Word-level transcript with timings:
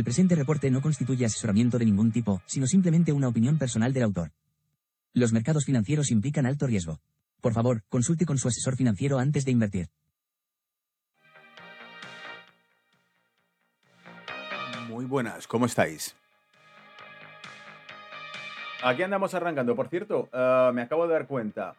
El 0.00 0.04
presente 0.04 0.34
reporte 0.34 0.70
no 0.70 0.80
constituye 0.80 1.26
asesoramiento 1.26 1.78
de 1.78 1.84
ningún 1.84 2.10
tipo, 2.10 2.40
sino 2.46 2.66
simplemente 2.66 3.12
una 3.12 3.28
opinión 3.28 3.58
personal 3.58 3.92
del 3.92 4.04
autor. 4.04 4.32
Los 5.12 5.30
mercados 5.30 5.66
financieros 5.66 6.10
implican 6.10 6.46
alto 6.46 6.66
riesgo. 6.66 7.00
Por 7.42 7.52
favor, 7.52 7.82
consulte 7.90 8.24
con 8.24 8.38
su 8.38 8.48
asesor 8.48 8.76
financiero 8.76 9.18
antes 9.18 9.44
de 9.44 9.50
invertir. 9.50 9.88
Muy 14.88 15.04
buenas, 15.04 15.46
¿cómo 15.46 15.66
estáis? 15.66 16.16
Aquí 18.82 19.02
andamos 19.02 19.34
arrancando. 19.34 19.76
Por 19.76 19.90
cierto, 19.90 20.30
eh, 20.32 20.70
me 20.72 20.80
acabo 20.80 21.06
de 21.06 21.12
dar 21.12 21.26
cuenta. 21.26 21.74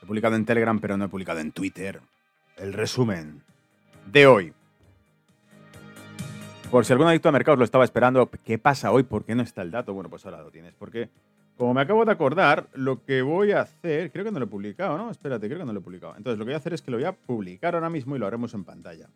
He 0.00 0.06
publicado 0.06 0.36
en 0.36 0.44
Telegram, 0.44 0.78
pero 0.78 0.96
no 0.96 1.06
he 1.06 1.08
publicado 1.08 1.40
en 1.40 1.50
Twitter. 1.50 2.00
El 2.56 2.72
resumen 2.72 3.42
de 4.06 4.28
hoy. 4.28 4.54
Por 6.72 6.86
si 6.86 6.92
algún 6.94 7.06
adicto 7.06 7.28
a 7.28 7.32
mercados 7.32 7.58
lo 7.58 7.66
estaba 7.66 7.84
esperando, 7.84 8.30
¿qué 8.46 8.56
pasa 8.56 8.92
hoy? 8.92 9.02
¿Por 9.02 9.26
qué 9.26 9.34
no 9.34 9.42
está 9.42 9.60
el 9.60 9.70
dato? 9.70 9.92
Bueno, 9.92 10.08
pues 10.08 10.24
ahora 10.24 10.40
lo 10.40 10.50
tienes. 10.50 10.72
Porque, 10.72 11.10
como 11.58 11.74
me 11.74 11.82
acabo 11.82 12.06
de 12.06 12.12
acordar, 12.12 12.66
lo 12.72 13.04
que 13.04 13.20
voy 13.20 13.52
a 13.52 13.60
hacer, 13.60 14.10
creo 14.10 14.24
que 14.24 14.30
no 14.30 14.38
lo 14.38 14.46
he 14.46 14.48
publicado, 14.48 14.96
¿no? 14.96 15.10
Espérate, 15.10 15.48
creo 15.48 15.58
que 15.58 15.66
no 15.66 15.74
lo 15.74 15.80
he 15.80 15.82
publicado. 15.82 16.16
Entonces, 16.16 16.38
lo 16.38 16.46
que 16.46 16.48
voy 16.48 16.54
a 16.54 16.56
hacer 16.56 16.72
es 16.72 16.80
que 16.80 16.90
lo 16.90 16.96
voy 16.96 17.04
a 17.04 17.12
publicar 17.12 17.74
ahora 17.74 17.90
mismo 17.90 18.16
y 18.16 18.18
lo 18.18 18.26
haremos 18.26 18.54
en 18.54 18.64
pantalla. 18.64 19.06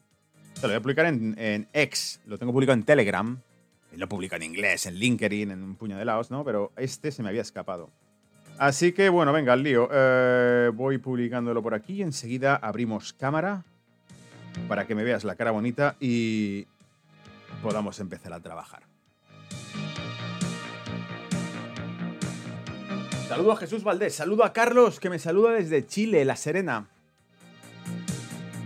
lo 0.60 0.68
voy 0.68 0.76
a 0.76 0.80
publicar 0.82 1.06
en, 1.06 1.34
en 1.38 1.66
X, 1.72 2.20
lo 2.26 2.36
tengo 2.36 2.52
publicado 2.52 2.74
en 2.74 2.84
Telegram, 2.84 3.38
y 3.90 3.96
lo 3.96 4.06
publico 4.06 4.36
en 4.36 4.42
inglés, 4.42 4.84
en 4.84 4.96
LinkedIn, 4.96 5.50
en 5.50 5.62
un 5.62 5.76
puño 5.76 5.96
de 5.96 6.04
lados, 6.04 6.30
¿no? 6.30 6.44
Pero 6.44 6.72
este 6.76 7.10
se 7.10 7.22
me 7.22 7.30
había 7.30 7.40
escapado. 7.40 7.88
Así 8.58 8.92
que, 8.92 9.08
bueno, 9.08 9.32
venga, 9.32 9.54
al 9.54 9.62
lío. 9.62 9.88
Eh, 9.90 10.70
voy 10.74 10.98
publicándolo 10.98 11.62
por 11.62 11.72
aquí. 11.72 12.02
Enseguida 12.02 12.56
abrimos 12.56 13.14
cámara 13.14 13.64
para 14.68 14.86
que 14.86 14.94
me 14.94 15.04
veas 15.04 15.24
la 15.24 15.36
cara 15.36 15.52
bonita 15.52 15.96
y, 16.00 16.66
podamos 17.62 17.98
empezar 18.00 18.32
a 18.32 18.40
trabajar. 18.40 18.82
Saludo 23.28 23.52
a 23.52 23.56
Jesús 23.56 23.82
Valdés, 23.82 24.14
saludo 24.14 24.44
a 24.44 24.52
Carlos, 24.52 25.00
que 25.00 25.10
me 25.10 25.18
saluda 25.18 25.52
desde 25.52 25.84
Chile, 25.84 26.24
La 26.24 26.36
Serena. 26.36 26.86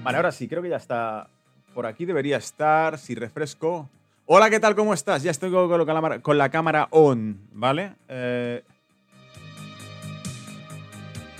Vale, 0.03 0.17
ahora 0.17 0.33
sí, 0.33 0.49
creo 0.49 0.63
que 0.63 0.69
ya 0.69 0.77
está. 0.77 1.29
Por 1.75 1.87
aquí 1.87 2.05
debería 2.05 2.37
estar, 2.37 2.99
si 2.99 3.15
refresco. 3.15 3.89
Hola, 4.27 4.51
¿qué 4.51 4.61
tal? 4.61 4.75
¿Cómo 4.75 4.95
estás? 4.95 5.23
Ya 5.23 5.31
estoy 5.31 5.51
con 5.51 6.39
la 6.39 6.51
cámara 6.51 6.89
on, 6.91 7.41
¿vale? 7.53 7.95
Eh, 8.09 8.63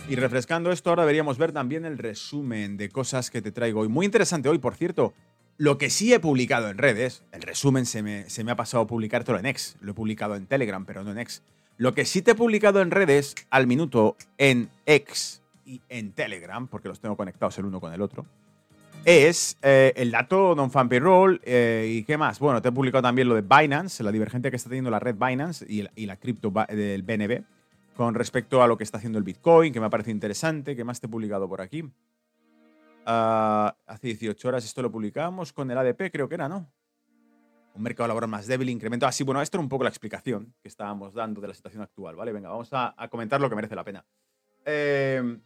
y 0.09 0.17
refrescando 0.17 0.73
esto, 0.73 0.91
ahora 0.91 1.03
deberíamos 1.03 1.39
ver 1.39 1.53
también 1.53 1.85
el 1.85 1.97
resumen 1.97 2.77
de 2.77 2.89
cosas 2.89 3.31
que 3.31 3.41
te 3.41 3.53
traigo 3.53 3.81
hoy. 3.81 3.89
Muy 3.89 4.07
interesante 4.07 4.49
hoy, 4.49 4.59
por 4.59 4.75
cierto. 4.75 5.15
Lo 5.61 5.77
que 5.77 5.91
sí 5.91 6.15
he 6.15 6.21
publicado 6.21 6.71
en 6.71 6.79
redes, 6.79 7.23
el 7.33 7.43
resumen 7.43 7.85
se 7.85 8.03
me, 8.03 8.31
se 8.31 8.45
me 8.45 8.51
ha 8.51 8.57
pasado 8.57 8.85
a 8.85 8.87
publicártelo 8.87 9.39
en 9.39 9.45
X. 9.45 9.77
Lo 9.83 9.91
he 9.91 9.95
publicado 9.95 10.35
en 10.35 10.47
Telegram, 10.47 10.87
pero 10.87 11.05
no 11.05 11.11
en 11.11 11.19
X. 11.19 11.43
Lo 11.77 11.93
que 11.93 12.07
sí 12.07 12.23
te 12.23 12.31
he 12.31 12.35
publicado 12.35 12.81
en 12.81 12.91
redes 12.91 13.35
al 13.51 13.67
minuto 13.67 14.17
en 14.39 14.71
X 14.87 15.43
y 15.67 15.83
en 15.91 16.13
Telegram, 16.13 16.67
porque 16.67 16.89
los 16.89 16.99
tengo 16.99 17.15
conectados 17.15 17.59
el 17.59 17.67
uno 17.67 17.79
con 17.79 17.93
el 17.93 18.01
otro, 18.01 18.25
es 19.05 19.59
eh, 19.61 19.93
el 19.97 20.11
dato 20.11 20.55
non-fan 20.55 20.89
payroll 20.89 21.43
eh, 21.45 21.93
y 21.95 22.05
qué 22.05 22.17
más. 22.17 22.39
Bueno, 22.39 22.63
te 22.63 22.71
he 22.71 22.73
publicado 22.73 23.03
también 23.03 23.29
lo 23.29 23.35
de 23.35 23.43
Binance, 23.43 24.03
la 24.03 24.13
divergencia 24.13 24.51
que 24.51 24.57
está 24.57 24.71
teniendo 24.71 24.91
la 24.91 24.99
red 24.99 25.17
Binance 25.17 25.67
y, 25.69 25.85
y 25.95 26.07
la 26.07 26.17
cripto 26.17 26.51
del 26.71 27.03
BNB 27.03 27.45
con 27.95 28.15
respecto 28.15 28.63
a 28.63 28.67
lo 28.67 28.79
que 28.79 28.85
está 28.85 28.97
haciendo 28.97 29.19
el 29.19 29.25
Bitcoin, 29.25 29.75
que 29.75 29.81
me 29.81 29.91
parece 29.91 30.11
interesante. 30.11 30.75
¿Qué 30.75 30.85
más 30.85 31.01
te 31.01 31.07
he 31.07 31.11
publicado 31.11 31.47
por 31.51 31.61
aquí? 31.61 31.85
Ah, 33.13 33.75
hace 33.89 34.07
18 34.07 34.47
horas 34.47 34.65
esto 34.65 34.83
lo 34.83 34.93
publicamos 34.93 35.53
con 35.53 35.69
el 35.69 35.77
ADP, 35.77 36.13
creo 36.13 36.29
que 36.29 36.37
era, 36.37 36.49
¿no? 36.49 36.71
Un 37.75 37.83
mercado 37.83 38.07
laboral 38.07 38.31
más 38.31 38.47
débil, 38.47 38.69
incremento. 38.69 39.05
Así, 39.05 39.25
bueno, 39.25 39.43
esto 39.43 39.57
era 39.57 39.63
un 39.65 39.69
poco 39.69 39.83
la 39.83 39.91
explicación 39.91 40.55
que 40.63 40.69
estábamos 40.69 41.13
dando 41.13 41.41
de 41.41 41.49
la 41.49 41.55
situación 41.55 41.83
actual, 41.83 42.15
¿vale? 42.15 42.33
Venga, 42.33 42.51
vamos 42.51 42.69
a, 42.71 42.95
comentar 43.11 43.41
lo 43.41 43.51
que 43.51 43.57
merece 43.57 43.75
la 43.75 43.83
pena. 43.83 44.05
Em, 44.65 45.41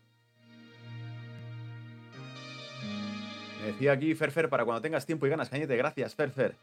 me 3.62 3.66
decía 3.68 3.92
aquí 3.92 4.14
Ferfer, 4.14 4.50
para 4.50 4.66
cuando 4.66 4.82
tengas 4.82 5.06
tiempo 5.06 5.26
y 5.26 5.30
ganas, 5.30 5.48
cañete, 5.48 5.74
gracias, 5.74 6.14
Ferfer. 6.14 6.56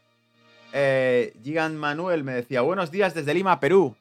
Eh, 0.72 1.36
Gigan 1.42 1.76
Manuel 1.76 2.22
me 2.22 2.34
decía, 2.34 2.60
buenos 2.60 2.92
días 2.92 3.12
desde 3.12 3.34
Lima, 3.34 3.58
Perú. 3.58 3.96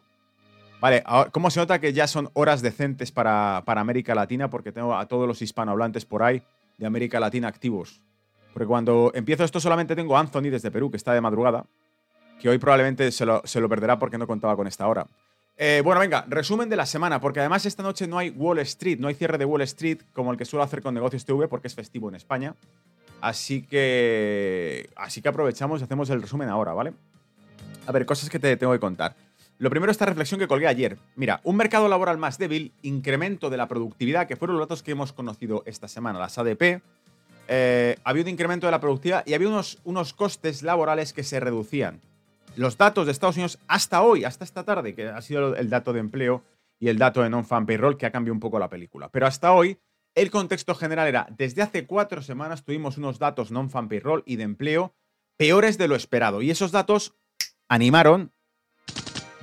Vale, 0.80 1.04
¿cómo 1.32 1.50
se 1.50 1.60
nota 1.62 1.80
que 1.80 1.94
ya 1.94 2.06
son 2.06 2.30
horas 2.34 2.62
decentes 2.62 3.12
para, 3.12 3.64
para 3.66 3.82
América 3.82 4.14
Latina? 4.14 4.52
Porque 4.52 4.72
tengo 4.72 4.96
a 4.96 5.08
todos 5.08 5.28
los 5.28 5.42
hispanohablantes 5.42 6.06
por 6.06 6.22
ahí 6.22 6.44
de 6.78 6.86
América 6.86 7.20
Latina 7.20 7.48
activos. 7.48 8.02
Porque 8.54 8.68
cuando 8.68 9.12
empiezo 9.14 9.44
esto 9.44 9.60
solamente 9.60 9.96
tengo 9.96 10.18
Anthony 10.18 10.50
desde 10.50 10.72
Perú, 10.72 10.92
que 10.92 10.98
está 10.98 11.14
de 11.14 11.22
madrugada, 11.22 11.66
que 12.40 12.50
hoy 12.50 12.58
probablemente 12.58 13.12
se 13.12 13.26
lo, 13.26 13.70
perderá 13.70 14.00
porque 14.00 14.18
no 14.18 14.28
contaba 14.28 14.56
con 14.56 14.68
esta 14.68 14.88
hora. 14.88 15.06
Eh, 15.58 15.82
bueno, 15.84 16.02
venga, 16.02 16.26
resumen 16.28 16.70
de 16.70 16.76
la 16.76 16.86
semana, 16.86 17.22
porque 17.22 17.40
además 17.40 17.66
esta 17.66 17.84
noche 17.84 18.08
no 18.08 18.18
hay 18.18 18.32
Wall 18.32 18.60
Street, 18.60 18.98
no 19.00 19.08
hay 19.08 19.14
cierre 19.14 19.38
de 19.38 19.46
Wall 19.46 19.62
Street 19.62 20.00
como 20.12 20.32
el 20.32 20.38
que 20.38 20.46
suelo 20.46 20.64
hacer 20.64 20.82
con 20.82 20.94
Negocios 20.94 21.24
TV, 21.24 21.48
porque 21.48 21.68
es 21.68 21.76
festivo 21.76 22.10
en 22.10 22.16
España. 22.16 22.56
Así 23.22 23.62
que, 23.62 24.90
así 24.96 25.22
que 25.22 25.30
aprovechamos 25.30 25.82
y 25.82 25.84
hacemos 25.84 26.10
el 26.10 26.22
resumen 26.22 26.50
ahora, 26.50 26.74
¿vale? 26.74 26.94
A 27.86 27.92
ver, 27.92 28.06
cosas 28.06 28.30
que 28.30 28.40
te 28.40 28.58
tengo 28.58 28.74
que 28.74 28.80
contar. 28.80 29.16
Lo 29.62 29.70
primero, 29.70 29.92
esta 29.92 30.08
reflexión 30.08 30.40
que 30.40 30.48
colgué 30.48 30.66
ayer. 30.66 30.98
Mira, 31.16 31.40
un 31.44 31.56
mercado 31.56 31.88
laboral 31.88 32.18
más 32.18 32.40
débil, 32.40 32.74
incremento 32.82 33.52
de 33.52 33.58
la 33.58 33.68
productividad, 33.68 34.28
que 34.28 34.36
fueron 34.36 34.58
los 34.58 34.68
datos 34.68 34.82
que 34.82 34.90
hemos 34.90 35.14
conocido 35.14 35.62
esta 35.68 35.88
semana, 35.88 36.18
las 36.18 36.36
ADP. 36.40 36.82
Eh, 37.48 37.96
había 38.04 38.24
un 38.24 38.30
incremento 38.30 38.66
de 38.66 38.72
la 38.72 38.80
productividad 38.80 39.24
y 39.28 39.36
había 39.36 39.50
unos, 39.50 39.78
unos 39.84 40.16
costes 40.16 40.64
laborales 40.64 41.14
que 41.14 41.22
se 41.22 41.40
reducían. 41.40 42.02
Los 42.56 42.76
datos 42.76 43.06
de 43.06 43.12
Estados 43.12 43.36
Unidos 43.36 43.60
hasta 43.68 44.02
hoy, 44.02 44.24
hasta 44.24 44.46
esta 44.46 44.64
tarde, 44.64 44.96
que 44.96 45.10
ha 45.10 45.22
sido 45.22 45.56
el 45.56 45.70
dato 45.70 45.94
de 45.94 46.00
empleo 46.00 46.44
y 46.80 46.88
el 46.88 46.98
dato 46.98 47.22
de 47.22 47.30
non-fan 47.30 47.68
payroll, 47.68 47.98
que 48.00 48.08
ha 48.08 48.12
cambiado 48.12 48.34
un 48.34 48.40
poco 48.40 48.58
la 48.58 48.68
película. 48.68 49.10
Pero 49.10 49.28
hasta 49.28 49.54
hoy, 49.54 49.78
el 50.16 50.32
contexto 50.32 50.74
general 50.74 51.08
era, 51.08 51.28
desde 51.38 51.62
hace 51.62 51.86
cuatro 51.86 52.24
semanas 52.24 52.66
tuvimos 52.66 52.98
unos 52.98 53.20
datos 53.20 53.52
non-fan 53.52 53.90
payroll 53.90 54.24
y 54.26 54.38
de 54.38 54.44
empleo 54.44 54.96
peores 55.38 55.78
de 55.78 55.88
lo 55.88 55.96
esperado. 55.96 56.42
Y 56.42 56.50
esos 56.50 56.72
datos 56.72 57.14
animaron 57.70 58.32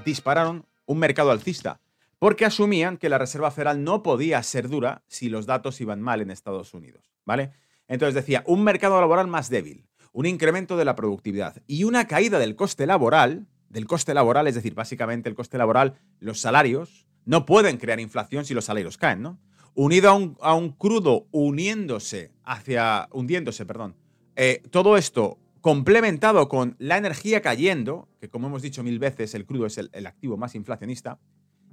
dispararon 0.08 0.64
un 0.86 0.98
mercado 0.98 1.30
alcista, 1.30 1.80
porque 2.18 2.46
asumían 2.46 2.96
que 2.96 3.10
la 3.10 3.18
Reserva 3.18 3.50
Federal 3.50 3.84
no 3.84 4.02
podía 4.02 4.42
ser 4.42 4.68
dura 4.68 5.02
si 5.06 5.28
los 5.28 5.46
datos 5.46 5.80
iban 5.80 6.00
mal 6.00 6.20
en 6.20 6.30
Estados 6.30 6.72
Unidos, 6.74 7.12
¿vale? 7.24 7.52
Entonces 7.86 8.14
decía, 8.14 8.42
un 8.46 8.64
mercado 8.64 9.00
laboral 9.00 9.28
más 9.28 9.50
débil, 9.50 9.86
un 10.12 10.26
incremento 10.26 10.76
de 10.76 10.84
la 10.84 10.96
productividad 10.96 11.62
y 11.66 11.84
una 11.84 12.06
caída 12.06 12.38
del 12.38 12.56
coste 12.56 12.86
laboral, 12.86 13.46
del 13.68 13.86
coste 13.86 14.14
laboral, 14.14 14.46
es 14.46 14.54
decir, 14.54 14.74
básicamente 14.74 15.28
el 15.28 15.34
coste 15.34 15.58
laboral, 15.58 15.98
los 16.20 16.40
salarios, 16.40 17.06
no 17.26 17.44
pueden 17.44 17.76
crear 17.76 18.00
inflación 18.00 18.46
si 18.46 18.54
los 18.54 18.64
salarios 18.64 18.96
caen, 18.96 19.22
¿no? 19.22 19.38
Unido 19.74 20.08
a 20.40 20.54
un, 20.54 20.72
crudo 20.72 21.28
uniéndose 21.30 22.32
hacia, 22.42 23.08
hundiéndose, 23.12 23.66
perdón. 23.66 23.94
Eh, 24.34 24.62
todo 24.70 24.96
esto 24.96 25.38
complementado 25.68 26.48
con 26.48 26.76
la 26.78 26.96
energía 26.96 27.42
cayendo, 27.42 28.08
que 28.22 28.30
como 28.30 28.46
hemos 28.46 28.62
dicho 28.62 28.82
mil 28.82 28.98
veces, 28.98 29.34
el 29.34 29.44
crudo 29.44 29.66
es 29.66 29.76
el, 29.76 30.06
activo 30.06 30.38
más 30.38 30.54
inflacionista, 30.54 31.18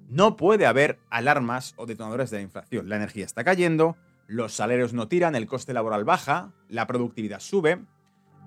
no 0.09 0.35
puede 0.35 0.65
haber 0.65 0.99
alarmas 1.09 1.73
o 1.77 1.85
detonadores 1.85 2.29
de 2.29 2.35
la 2.35 2.43
inflación. 2.43 2.89
La 2.89 2.97
energía 2.97 3.23
está 3.23 3.45
cayendo, 3.45 3.95
los 4.27 4.53
salarios 4.53 4.91
no 4.91 5.07
tiran, 5.07 5.33
el 5.33 5.47
coste 5.47 5.71
laboral 5.71 6.03
baja, 6.03 6.51
la 6.67 6.87
productividad 6.87 7.39
sube. 7.39 7.85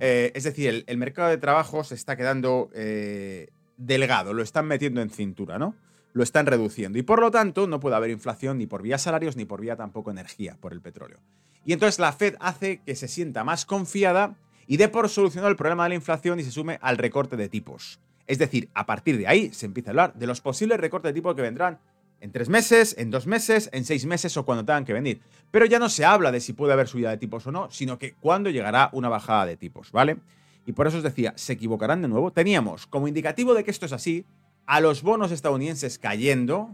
Eh, 0.00 0.32
es 0.34 0.44
decir, 0.44 0.84
el, 0.86 0.97
mercado 0.98 1.31
de 1.31 1.38
trabajo 1.38 1.82
se 1.82 1.94
está 1.94 2.15
quedando 2.15 2.69
eh, 2.75 3.48
delgado, 3.78 4.34
lo 4.34 4.42
están 4.42 4.66
metiendo 4.66 5.00
en 5.00 5.09
cintura, 5.09 5.59
¿no? 5.59 5.75
Lo 6.12 6.24
están 6.24 6.44
reduciendo. 6.44 6.98
Y 6.98 7.03
por 7.04 7.22
lo 7.22 7.30
tanto, 7.30 7.66
no 7.66 7.80
puede 7.80 7.97
haber 7.97 8.10
inflación 8.10 8.59
ni 8.59 8.66
por 8.66 8.83
vía 8.83 8.98
salarios 8.98 9.34
ni 9.34 9.47
por 9.47 9.62
vía 9.62 9.77
tampoco 9.77 10.10
energía 10.10 10.59
por 10.60 10.74
el 10.74 10.83
petróleo. 10.83 11.21
Y 11.65 11.72
entonces 11.72 11.98
la 11.98 12.12
Fed 12.12 12.34
hace 12.39 12.83
que 12.83 12.94
se 12.94 13.09
sienta 13.09 13.44
más 13.44 13.65
confiada 13.65 14.36
y 14.68 14.76
dé 14.76 14.88
por 14.88 15.09
solucionado 15.09 15.50
el 15.50 15.56
problema 15.56 15.84
de 15.84 15.88
la 15.88 15.94
inflación 15.97 16.38
y 16.38 16.44
se 16.44 16.53
sume 16.53 16.78
al 16.82 16.98
recorte 16.98 17.36
de 17.36 17.48
tipos. 17.48 17.98
Es 18.26 18.38
decir, 18.38 18.68
a 18.74 18.84
partir 18.84 19.16
de 19.16 19.26
ahí 19.26 19.50
se 19.53 19.65
empieza 19.66 19.91
a 19.91 19.92
hablar 19.92 20.15
de 20.15 20.26
los 20.26 20.42
posibles 20.42 20.78
recortes 20.78 21.09
de 21.09 21.15
tipos 21.15 21.34
que 21.34 21.41
vendrán 21.42 21.80
en 22.20 22.32
tres 22.32 22.50
meses, 22.50 22.94
en 22.98 23.10
dos 23.10 23.26
meses, 23.26 23.70
en 23.72 23.86
seis 23.86 24.04
meses 24.04 24.36
o 24.36 24.44
cuando 24.44 24.66
tengan 24.66 24.84
que 24.84 24.92
venir. 24.92 25.22
Pero 25.50 25.65
ya 25.65 25.78
no 25.78 25.88
se 25.88 26.04
habla 26.04 26.30
de 26.30 26.41
si 26.41 26.53
puede 26.53 26.74
haber 26.74 26.86
subida 26.86 27.09
de 27.10 27.16
tipos 27.16 27.47
o 27.47 27.53
no, 27.53 27.70
sino 27.70 27.98
que 27.98 28.12
cuándo 28.12 28.50
llegará 28.50 28.91
una 28.92 29.09
bajada 29.09 29.47
de 29.47 29.56
tipos, 29.56 29.91
¿vale? 29.91 30.18
Y 30.66 30.72
por 30.72 30.86
eso 30.86 30.98
os 30.98 31.03
decía, 31.03 31.32
¿se 31.36 31.54
equivocarán 31.54 32.03
de 32.03 32.09
nuevo? 32.09 32.30
Teníamos 32.30 32.86
como 32.86 33.09
indicativo 33.09 33.54
de 33.54 33.65
que 33.65 33.70
esto 33.70 33.86
es 33.86 33.92
así 33.92 34.26
a 34.66 34.80
los 34.80 35.03
bonos 35.03 35.32
estadounidenses 35.32 35.98
cayendo, 35.98 36.68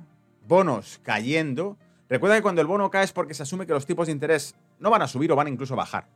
bonos 0.49 0.99
cayendo. 1.05 1.79
Recuerda 2.08 2.35
que 2.35 2.43
cuando 2.43 2.61
el 2.61 2.67
bono 2.67 2.91
cae 2.91 3.05
es 3.05 3.12
porque 3.12 3.35
se 3.35 3.44
asume 3.44 3.67
que 3.67 3.73
los 3.73 3.87
tipos 3.87 4.08
de 4.08 4.12
interés 4.12 4.56
no 4.81 4.91
van 4.91 5.02
a 5.02 5.06
subir 5.06 5.31
o 5.31 5.37
van 5.37 5.46
incluso 5.46 5.75
a 5.75 5.76
bajar. 5.76 6.08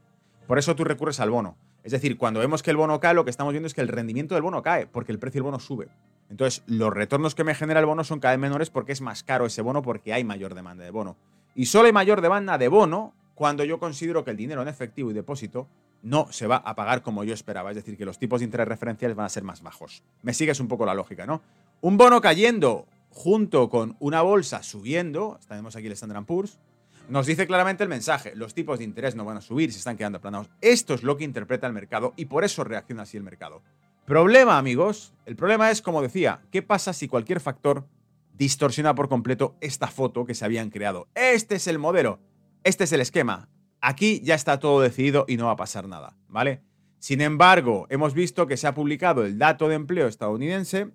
Por 0.49 0.59
eso 0.59 0.75
tú 0.75 0.83
recurres 0.83 1.21
al 1.21 1.31
bono. 1.31 1.59
Es 1.85 1.93
decir, 1.93 2.17
cuando 2.17 2.41
vemos 2.41 2.63
que 2.63 2.71
el 2.71 2.79
bono 2.79 2.99
cae, 3.01 3.13
lo 3.13 3.25
que 3.27 3.31
estamos 3.31 3.53
viendo 3.53 3.67
es 3.67 3.75
que 3.75 3.83
el 3.83 3.89
rendimiento 3.89 4.35
del 4.35 4.41
bono 4.41 4.63
cae, 4.63 4.87
porque 4.87 5.13
el 5.13 5.19
precio 5.19 5.41
del 5.41 5.45
bono 5.45 5.61
sube. 5.61 5.89
Entonces, 6.31 6.63
los 6.67 6.91
retornos 6.91 7.35
que 7.35 7.45
me 7.45 7.55
genera 7.55 7.81
el 7.81 7.87
bono 7.87 8.03
son 8.03 8.19
cada 8.19 8.33
vez 8.33 8.41
menores 8.41 8.71
porque 8.71 8.93
es 8.93 9.03
más 9.03 9.23
caro 9.23 9.45
ese 9.45 9.61
bono, 9.61 9.83
porque 9.83 10.15
hay 10.15 10.25
mayor 10.25 10.55
demanda 10.55 10.85
de 10.85 10.91
bono. 10.91 11.19
Y 11.55 11.67
solo 11.67 11.85
hay 11.85 11.93
mayor 11.93 12.23
demanda 12.23 12.57
de 12.57 12.69
bono 12.69 13.13
cuando 13.35 13.63
yo 13.63 13.79
considero 13.79 14.25
que 14.25 14.31
el 14.31 14.39
dinero 14.39 14.63
en 14.63 14.69
efectivo 14.69 15.11
y 15.11 15.15
depósito 15.15 15.69
no 16.01 16.33
se 16.33 16.47
va 16.47 16.57
a 16.57 16.75
pagar 16.75 17.03
como 17.03 17.25
yo 17.25 17.35
esperaba. 17.35 17.71
Es 17.71 17.77
decir, 17.77 17.99
que 17.99 18.07
los 18.07 18.19
tipos 18.19 18.41
de 18.41 18.47
interés 18.47 18.69
referenciales 18.69 19.19
van 19.19 19.27
a 19.27 19.29
ser 19.29 19.43
más 19.43 19.63
bajos. 19.63 20.03
Me 20.23 20.33
sigues 20.33 20.61
un 20.61 20.69
poco 20.69 20.87
la 20.87 20.95
lógica, 20.95 21.27
¿no? 21.27 21.43
Un 21.83 21.99
bono 21.99 22.23
cayendo 22.23 22.87
junto 23.11 23.69
con 23.69 23.97
una 24.01 24.23
bolsa 24.23 24.63
subiendo, 24.63 25.39
tenemos 25.47 25.77
aquí 25.77 25.89
el 25.89 25.93
Standard 25.93 26.25
Poor's, 26.25 26.59
nos 27.09 27.27
dice 27.27 27.47
claramente 27.47 27.83
el 27.83 27.89
mensaje, 27.89 28.35
los 28.35 28.55
tipos 28.55 28.79
de 28.79 28.85
interés 28.85 29.15
no 29.15 29.25
van 29.25 29.39
a 29.39 29.41
subir, 29.41 29.73
se 29.73 29.79
están 29.79 29.97
quedando 29.97 30.19
aplanados. 30.19 30.51
Esto 30.61 30.95
es 30.95 31.03
lo 31.03 31.17
que 31.17 31.25
interpreta 31.25 31.67
el 31.67 31.73
mercado 31.73 32.13
y 32.17 32.27
por 32.27 32.45
eso 32.45 32.65
reacciona 32.65 33.03
así 33.03 33.17
el 33.17 33.23
mercado. 33.23 33.63
Problema, 34.05 34.59
amigos, 34.59 35.15
el 35.27 35.37
problema 35.37 35.71
es, 35.71 35.83
como 35.83 36.03
decía, 36.03 36.43
¿qué 36.51 36.63
pasa 36.63 36.93
si 36.93 37.09
cualquier 37.09 37.41
factor 37.41 37.87
distorsiona 38.35 38.95
por 38.95 39.09
completo 39.09 39.57
esta 39.61 39.89
foto 39.89 40.25
que 40.25 40.35
se 40.35 40.45
habían 40.45 40.71
creado? 40.71 41.09
Este 41.15 41.57
es 41.57 41.67
el 41.67 41.79
modelo, 41.79 42.21
este 42.65 42.85
es 42.85 42.93
el 42.93 43.01
esquema. 43.01 43.49
Aquí 43.81 44.21
ya 44.23 44.35
está 44.35 44.59
todo 44.59 44.81
decidido 44.81 45.25
y 45.29 45.37
no 45.37 45.47
va 45.47 45.53
a 45.53 45.57
pasar 45.57 45.89
nada, 45.89 46.17
¿vale? 46.29 46.63
Sin 46.99 47.21
embargo, 47.21 47.87
hemos 47.91 48.13
visto 48.13 48.47
que 48.47 48.57
se 48.57 48.67
ha 48.67 48.75
publicado 48.75 49.25
el 49.25 49.39
dato 49.39 49.69
de 49.69 49.77
empleo 49.77 50.09
estadounidense 50.09 50.91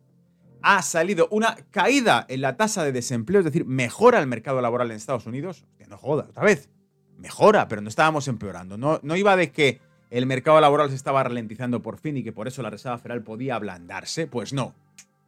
ha 0.63 0.81
salido 0.81 1.27
una 1.30 1.57
caída 1.71 2.25
en 2.30 2.42
la 2.42 2.56
tasa 2.56 2.86
de 2.86 2.94
desempleo, 2.94 3.39
es 3.39 3.45
decir, 3.45 3.65
mejora 3.65 4.19
el 4.19 4.27
mercado 4.27 4.62
laboral 4.62 4.89
en 4.89 4.98
Estados 4.98 5.27
Unidos. 5.27 5.65
Que 5.77 5.86
no 5.88 5.98
joda, 5.98 6.25
otra 6.30 6.44
vez. 6.44 6.69
Mejora, 7.18 7.68
pero 7.68 7.81
no 7.81 7.89
estábamos 7.89 8.30
empeorando. 8.30 8.77
No, 8.77 9.01
no 9.04 9.18
iba 9.18 9.36
de 9.36 9.51
que 9.51 9.81
el 10.10 10.25
mercado 10.25 10.62
laboral 10.62 10.89
se 10.89 10.95
estaba 10.95 11.21
ralentizando 11.21 11.81
por 11.81 11.98
fin 11.98 12.15
y 12.15 12.24
que 12.24 12.31
por 12.31 12.48
eso 12.48 12.62
la 12.62 12.69
Reserva 12.69 12.98
Federal 12.98 13.24
podía 13.24 13.56
ablandarse. 13.56 14.25
Pues 14.25 14.54
no. 14.54 14.74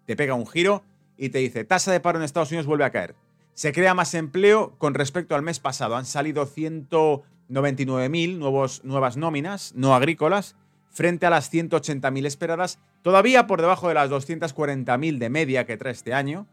Te 0.05 0.15
pega 0.15 0.35
un 0.35 0.47
giro 0.47 0.83
y 1.17 1.27
te 1.29 1.39
dice, 1.39 1.65
tasa 1.65 1.91
de 1.91 1.99
paro 1.99 2.17
en 2.17 2.23
Estados 2.23 2.51
Unidos 2.51 2.65
vuelve 2.65 2.85
a 2.85 2.91
caer. 2.91 3.15
Se 3.53 3.73
crea 3.73 3.93
más 3.93 4.13
empleo 4.13 4.75
con 4.77 4.93
respecto 4.93 5.35
al 5.35 5.41
mes 5.41 5.59
pasado. 5.59 5.97
Han 5.97 6.05
salido 6.05 6.47
199.000 6.47 8.81
nuevas 8.83 9.17
nóminas 9.17 9.73
no 9.75 9.95
agrícolas 9.95 10.55
frente 10.95 11.25
a 11.25 11.29
las 11.29 11.53
180.000 11.53 12.25
esperadas, 12.25 12.79
todavía 13.01 13.47
por 13.47 13.59
debajo 13.59 13.89
de 13.89 13.95
las 13.95 14.09
240.000 14.09 15.17
de 15.17 15.29
media 15.29 15.65
que 15.65 15.75
trae 15.75 15.91
este 15.91 16.13
año, 16.13 16.47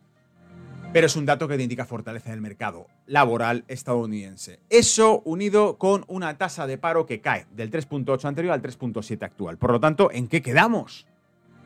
pero 0.93 1.06
es 1.06 1.15
un 1.15 1.25
dato 1.25 1.47
que 1.47 1.56
te 1.56 1.62
indica 1.62 1.87
fortaleza 1.87 2.31
del 2.31 2.41
mercado 2.41 2.89
laboral 3.06 3.65
estadounidense. 3.69 4.59
Eso 4.69 5.23
unido 5.25 5.79
con 5.79 6.05
una 6.09 6.39
tasa 6.39 6.67
de 6.67 6.77
paro 6.77 7.06
que 7.06 7.21
cae 7.21 7.47
del 7.53 7.71
3.8 7.71 8.25
anterior 8.25 8.53
al 8.53 8.61
3.7 8.61 9.23
actual. 9.23 9.59
Por 9.59 9.71
lo 9.71 9.79
tanto, 9.79 10.11
¿en 10.11 10.27
qué 10.27 10.43
quedamos? 10.43 11.06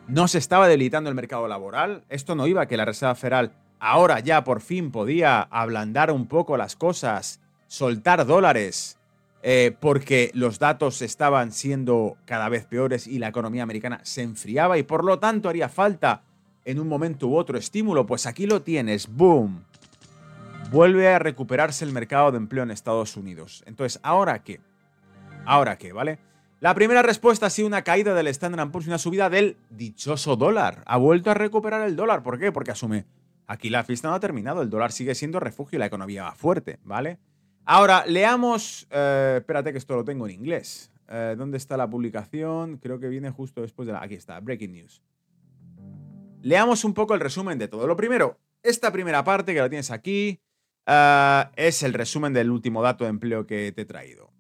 ¿No 0.07 0.29
se 0.29 0.37
estaba 0.37 0.69
debilitando 0.69 1.09
el 1.09 1.17
mercado 1.17 1.49
laboral? 1.49 2.05
Esto 2.11 2.35
no 2.35 2.47
iba 2.47 2.63
a 2.63 2.69
que 2.69 2.77
la 2.77 2.85
Reserva 2.85 3.15
Federal 3.15 3.53
ahora 3.81 4.21
ya 4.21 4.45
por 4.45 4.61
fin 4.61 4.93
podía 4.93 5.41
ablandar 5.41 6.11
un 6.11 6.27
poco 6.27 6.59
las 6.59 6.77
cosas, 6.77 7.41
soltar 7.69 8.27
dólares 8.27 8.96
eh, 9.49 9.77
porque 9.79 10.33
los 10.35 10.59
datos 10.59 11.03
estaban 11.03 11.53
siendo 11.53 12.17
cada 12.25 12.49
vez 12.49 12.67
peores 12.67 13.07
y 13.07 13.21
la 13.21 13.29
economía 13.29 13.63
americana 13.63 14.01
se 14.03 14.23
enfriaba 14.23 14.77
y 14.77 14.83
por 14.83 15.05
lo 15.05 15.21
tanto 15.21 15.49
haría 15.49 15.69
falta 15.69 16.25
en 16.65 16.81
un 16.81 16.89
momento 16.89 17.29
u 17.29 17.37
otro 17.37 17.57
estímulo. 17.57 18.07
Pues 18.07 18.27
aquí 18.27 18.45
lo 18.47 18.63
tienes, 18.63 19.07
boom. 19.07 19.63
Vuelve 20.73 21.07
a 21.15 21.21
recuperarse 21.21 21.85
el 21.85 21.93
mercado 21.93 22.33
de 22.33 22.39
empleo 22.39 22.65
en 22.65 22.73
Estados 22.73 23.17
Unidos. 23.17 23.63
Entonces, 23.69 24.01
¿ahora 24.03 24.43
qué? 24.43 24.59
¿Ahora 25.45 25.79
qué, 25.79 25.93
vale? 25.93 26.19
La 26.59 26.75
primera 26.75 27.03
respuesta 27.03 27.47
ha 27.47 27.51
sido 27.51 27.69
una 27.69 27.83
caída 27.83 28.15
del 28.15 28.27
Standard 28.27 28.73
Poor's 28.73 28.89
y 28.89 28.91
una 28.91 28.99
subida 28.99 29.31
del 29.31 29.59
dichoso 29.71 30.35
dólar. 30.35 30.83
Ha 30.87 30.97
vuelto 30.97 31.31
a 31.31 31.35
recuperar 31.35 31.87
el 31.87 31.95
dólar. 31.95 32.25
¿Por 32.25 32.41
qué? 32.41 32.51
Porque 32.51 32.73
asume, 32.73 33.05
aquí 33.47 33.71
la 33.71 33.85
fiesta 33.85 34.09
no 34.09 34.15
ha 34.17 34.21
terminado, 34.21 34.61
el 34.61 34.71
dólar 34.71 34.91
sigue 34.91 35.15
siendo 35.15 35.39
refugio 35.39 35.77
y 35.77 35.79
la 35.79 35.87
economía 35.87 36.25
va 36.25 36.35
fuerte, 36.35 36.81
¿vale? 36.83 37.21
Ahora, 37.69 38.05
leamos. 38.07 38.87
Eh, 38.91 39.39
espérate 39.39 39.73
que 39.73 39.79
esto 39.79 39.97
lo 39.97 40.05
tengo 40.05 40.27
en 40.27 40.35
inglés. 40.35 40.93
Eh, 41.09 41.35
¿Dónde 41.37 41.59
está 41.59 41.77
la 41.77 41.91
publicación? 41.91 42.79
Creo 42.79 43.01
que 43.01 43.09
viene 43.09 43.31
justo 43.31 43.61
después 43.61 43.87
de 43.87 43.93
la. 43.93 44.03
Aquí 44.03 44.15
está, 44.15 44.39
Breaking 44.39 44.73
News. 44.73 45.03
Leamos 46.43 46.85
un 46.85 46.95
poco 46.95 47.15
el 47.15 47.21
resumen 47.21 47.59
de 47.59 47.67
todo. 47.67 47.89
Lo 47.89 47.97
primero, 47.97 48.39
esta 48.63 48.93
primera 48.93 49.25
parte 49.25 49.53
que 49.53 49.61
la 49.61 49.69
tienes 49.69 49.91
aquí 49.91 50.41
eh, 50.87 51.45
es 51.57 51.83
el 51.83 51.93
resumen 51.93 52.33
del 52.33 52.53
último 52.53 52.83
dato 52.83 53.03
de 53.03 53.11
empleo 53.11 53.49
que 53.49 53.73
te 53.73 53.83
he 53.83 53.85
traído. 53.85 54.33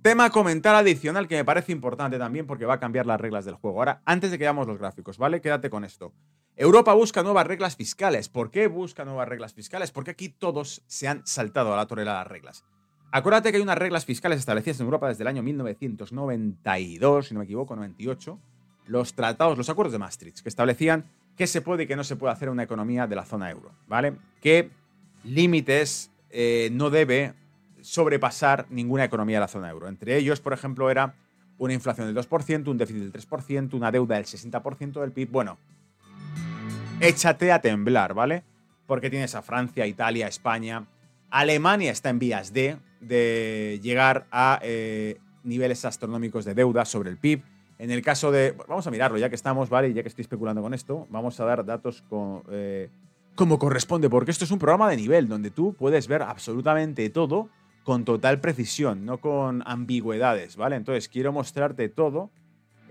Tema 0.00 0.30
comentar 0.30 0.74
adicional 0.74 1.28
que 1.28 1.36
me 1.36 1.44
parece 1.44 1.72
importante 1.72 2.18
también 2.18 2.46
porque 2.46 2.64
va 2.64 2.74
a 2.74 2.80
cambiar 2.80 3.04
las 3.04 3.20
reglas 3.20 3.44
del 3.44 3.56
juego. 3.56 3.80
Ahora, 3.80 4.00
antes 4.06 4.30
de 4.30 4.38
que 4.38 4.44
veamos 4.44 4.66
los 4.66 4.78
gráficos, 4.78 5.18
¿vale? 5.18 5.42
Quédate 5.42 5.68
con 5.68 5.84
esto. 5.84 6.14
Europa 6.60 6.92
busca 6.92 7.22
nuevas 7.22 7.46
reglas 7.46 7.74
fiscales. 7.74 8.28
¿Por 8.28 8.50
qué 8.50 8.66
busca 8.66 9.06
nuevas 9.06 9.26
reglas 9.26 9.54
fiscales? 9.54 9.92
Porque 9.92 10.10
aquí 10.10 10.28
todos 10.28 10.82
se 10.86 11.08
han 11.08 11.26
saltado 11.26 11.72
a 11.72 11.76
la 11.78 11.86
torre 11.86 12.02
de 12.02 12.10
las 12.10 12.26
reglas. 12.26 12.66
Acuérdate 13.10 13.50
que 13.50 13.56
hay 13.56 13.62
unas 13.62 13.78
reglas 13.78 14.04
fiscales 14.04 14.38
establecidas 14.38 14.78
en 14.78 14.84
Europa 14.84 15.08
desde 15.08 15.22
el 15.22 15.28
año 15.28 15.42
1992, 15.42 17.28
si 17.28 17.32
no 17.32 17.40
me 17.40 17.44
equivoco, 17.44 17.74
98, 17.76 18.38
los 18.88 19.14
tratados, 19.14 19.56
los 19.56 19.70
acuerdos 19.70 19.92
de 19.92 20.00
Maastricht, 20.00 20.40
que 20.40 20.50
establecían 20.50 21.06
qué 21.34 21.46
se 21.46 21.62
puede 21.62 21.84
y 21.84 21.86
qué 21.86 21.96
no 21.96 22.04
se 22.04 22.16
puede 22.16 22.34
hacer 22.34 22.48
en 22.48 22.52
una 22.52 22.64
economía 22.64 23.06
de 23.06 23.16
la 23.16 23.24
zona 23.24 23.50
euro, 23.50 23.72
¿vale? 23.88 24.18
¿Qué 24.42 24.68
límites 25.24 26.10
eh, 26.28 26.68
no 26.72 26.90
debe 26.90 27.32
sobrepasar 27.80 28.66
ninguna 28.68 29.04
economía 29.04 29.38
de 29.38 29.40
la 29.40 29.48
zona 29.48 29.70
euro? 29.70 29.88
Entre 29.88 30.14
ellos, 30.18 30.42
por 30.42 30.52
ejemplo, 30.52 30.90
era 30.90 31.14
una 31.56 31.72
inflación 31.72 32.06
del 32.06 32.22
2%, 32.22 32.68
un 32.68 32.76
déficit 32.76 33.00
del 33.00 33.12
3%, 33.14 33.72
una 33.72 33.90
deuda 33.90 34.16
del 34.16 34.26
60% 34.26 35.00
del 35.00 35.12
PIB. 35.12 35.30
Bueno, 35.30 35.56
échate 37.00 37.52
a 37.52 37.60
temblar, 37.60 38.14
¿vale? 38.14 38.44
Porque 38.86 39.10
tienes 39.10 39.34
a 39.34 39.42
Francia, 39.42 39.86
Italia, 39.86 40.28
España. 40.28 40.86
Alemania 41.30 41.92
está 41.92 42.10
en 42.10 42.18
vías 42.18 42.52
de, 42.52 42.78
de 43.00 43.78
llegar 43.82 44.26
a 44.30 44.58
eh, 44.62 45.18
niveles 45.44 45.84
astronómicos 45.84 46.44
de 46.44 46.54
deuda 46.54 46.84
sobre 46.84 47.10
el 47.10 47.16
PIB. 47.16 47.42
En 47.78 47.90
el 47.90 48.02
caso 48.02 48.30
de. 48.30 48.54
Vamos 48.68 48.86
a 48.86 48.90
mirarlo, 48.90 49.16
ya 49.18 49.28
que 49.28 49.34
estamos, 49.34 49.70
¿vale? 49.70 49.88
Y 49.88 49.94
ya 49.94 50.02
que 50.02 50.08
estoy 50.08 50.22
especulando 50.22 50.60
con 50.60 50.74
esto, 50.74 51.06
vamos 51.10 51.40
a 51.40 51.44
dar 51.44 51.64
datos 51.64 52.04
eh, 52.50 52.90
como 53.34 53.58
corresponde, 53.58 54.10
porque 54.10 54.32
esto 54.32 54.44
es 54.44 54.50
un 54.50 54.58
programa 54.58 54.90
de 54.90 54.96
nivel 54.96 55.28
donde 55.28 55.50
tú 55.50 55.72
puedes 55.72 56.08
ver 56.08 56.22
absolutamente 56.22 57.08
todo 57.08 57.48
con 57.84 58.04
total 58.04 58.40
precisión, 58.40 59.06
no 59.06 59.18
con 59.18 59.62
ambigüedades, 59.64 60.56
¿vale? 60.56 60.76
Entonces 60.76 61.08
quiero 61.08 61.32
mostrarte 61.32 61.88
todo 61.88 62.30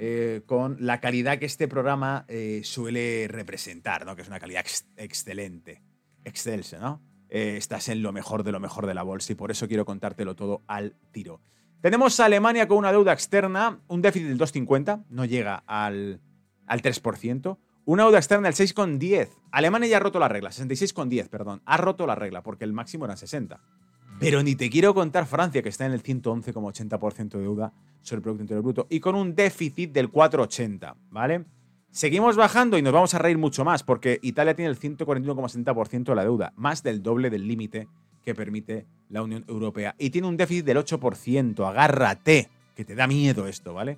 eh, 0.01 0.43
con 0.45 0.77
la 0.79 1.01
calidad 1.01 1.39
que 1.39 1.45
este 1.45 1.67
programa 1.67 2.23
eh, 2.29 2.61
suele 2.63 3.27
representar, 3.27 4.05
¿no? 4.05 4.15
Que 4.15 4.21
es 4.21 4.29
una 4.29 4.39
calidad 4.39 4.63
excelente, 4.95 5.83
excelsa, 6.23 6.79
¿no? 6.79 7.01
Eh, 7.27 7.57
estás 7.57 7.89
en 7.89 8.01
lo 8.01 8.13
mejor 8.13 8.43
de 8.43 8.53
lo 8.53 8.61
mejor 8.61 8.87
de 8.87 8.93
la 8.93 9.03
bolsa 9.03 9.33
y 9.33 9.35
por 9.35 9.51
eso 9.51 9.67
quiero 9.67 9.83
contártelo 9.83 10.37
todo 10.37 10.63
al 10.67 10.95
tiro. 11.11 11.41
Tenemos 11.81 12.17
a 12.21 12.25
Alemania 12.25 12.65
con 12.65 12.77
una 12.77 12.93
deuda 12.93 13.11
externa, 13.11 13.81
un 13.89 14.01
déficit 14.01 14.29
del 14.29 14.39
2,50, 14.39 15.03
no 15.09 15.25
llega 15.25 15.63
al, 15.67 16.21
al 16.65 16.81
3%. 16.81 17.57
Una 17.83 18.03
deuda 18.03 18.19
externa 18.19 18.49
del 18.49 18.55
6,10. 18.55 19.27
Alemania 19.51 19.89
ya 19.89 19.97
ha 19.97 19.99
roto 19.99 20.19
la 20.19 20.29
regla, 20.29 20.51
66,10, 20.51 21.27
perdón. 21.27 21.61
Ha 21.65 21.75
roto 21.75 22.07
la 22.07 22.15
regla 22.15 22.41
porque 22.41 22.63
el 22.63 22.71
máximo 22.71 23.03
era 23.03 23.17
60. 23.17 23.59
Pero 24.19 24.43
ni 24.43 24.55
te 24.55 24.69
quiero 24.69 24.93
contar 24.93 25.25
Francia, 25.25 25.63
que 25.63 25.69
está 25.69 25.85
en 25.85 25.93
el 25.93 26.03
111,80% 26.03 27.29
de 27.29 27.39
deuda 27.39 27.71
sobre 28.01 28.17
el 28.17 28.23
Producto 28.23 28.43
Interior 28.43 28.63
Bruto 28.63 28.87
y 28.89 28.99
con 28.99 29.15
un 29.15 29.33
déficit 29.33 29.93
del 29.93 30.11
4,80, 30.11 30.93
¿vale? 31.09 31.45
Seguimos 31.89 32.35
bajando 32.35 32.77
y 32.77 32.81
nos 32.81 32.91
vamos 32.91 33.13
a 33.13 33.19
reír 33.19 33.37
mucho 33.37 33.63
más 33.63 33.83
porque 33.83 34.19
Italia 34.21 34.55
tiene 34.55 34.71
el 34.71 34.77
141,60% 34.77 36.03
de 36.03 36.15
la 36.15 36.23
deuda, 36.23 36.53
más 36.57 36.83
del 36.83 37.01
doble 37.01 37.29
del 37.29 37.47
límite 37.47 37.87
que 38.23 38.35
permite 38.35 38.85
la 39.09 39.23
Unión 39.23 39.45
Europea. 39.47 39.95
Y 39.97 40.09
tiene 40.09 40.27
un 40.27 40.35
déficit 40.35 40.65
del 40.65 40.77
8%. 40.77 41.67
Agárrate, 41.67 42.49
que 42.75 42.83
te 42.83 42.95
da 42.95 43.07
miedo 43.07 43.47
esto, 43.47 43.73
¿vale? 43.73 43.97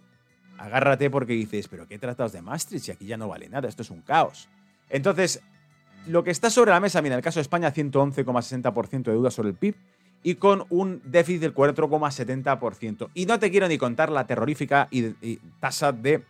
Agárrate 0.59 1.09
porque 1.09 1.33
dices, 1.33 1.67
pero 1.67 1.87
¿qué 1.87 1.97
tratados 1.97 2.31
de 2.31 2.43
Maastricht 2.43 2.85
si 2.85 2.91
aquí 2.91 3.07
ya 3.07 3.17
no 3.17 3.27
vale 3.27 3.49
nada? 3.49 3.67
Esto 3.67 3.81
es 3.81 3.89
un 3.89 4.01
caos. 4.01 4.47
Entonces, 4.87 5.41
lo 6.05 6.23
que 6.23 6.29
está 6.29 6.51
sobre 6.51 6.71
la 6.71 6.79
mesa, 6.79 7.01
mira, 7.01 7.15
el 7.15 7.21
caso 7.23 7.39
de 7.39 7.41
España, 7.41 7.73
111,60% 7.73 9.03
de 9.03 9.11
deuda 9.11 9.31
sobre 9.31 9.49
el 9.49 9.55
PIB 9.55 9.75
y 10.23 10.35
con 10.35 10.65
un 10.69 11.01
déficit 11.05 11.41
del 11.41 11.53
4,70%. 11.53 13.09
Y 13.13 13.25
no 13.25 13.39
te 13.39 13.51
quiero 13.51 13.67
ni 13.67 13.77
contar 13.77 14.11
la 14.11 14.27
terrorífica 14.27 14.87
y, 14.91 15.37
tasa 15.59 15.91
de 15.91 16.23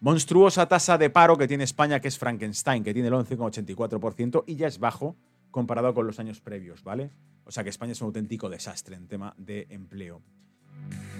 monstruosa 0.00 0.66
tasa 0.66 0.98
de 0.98 1.10
paro 1.10 1.38
que 1.38 1.46
tiene 1.46 1.64
España, 1.64 2.00
que 2.00 2.08
es 2.08 2.18
Frankenstein, 2.18 2.82
que 2.82 2.92
tiene 2.92 3.08
el 3.08 3.14
11,84% 3.14 4.44
y 4.46 4.56
ya 4.56 4.66
es 4.66 4.78
bajo 4.78 5.16
comparado 5.50 5.94
con 5.94 6.06
los 6.06 6.18
años 6.18 6.40
previos, 6.40 6.82
¿vale? 6.82 7.10
O 7.44 7.50
sea 7.50 7.62
que 7.62 7.70
España 7.70 7.92
es 7.92 8.00
un 8.00 8.06
auténtico 8.06 8.48
desastre 8.48 8.96
en 8.96 9.06
tema 9.06 9.34
de 9.36 9.66
empleo. 9.70 10.22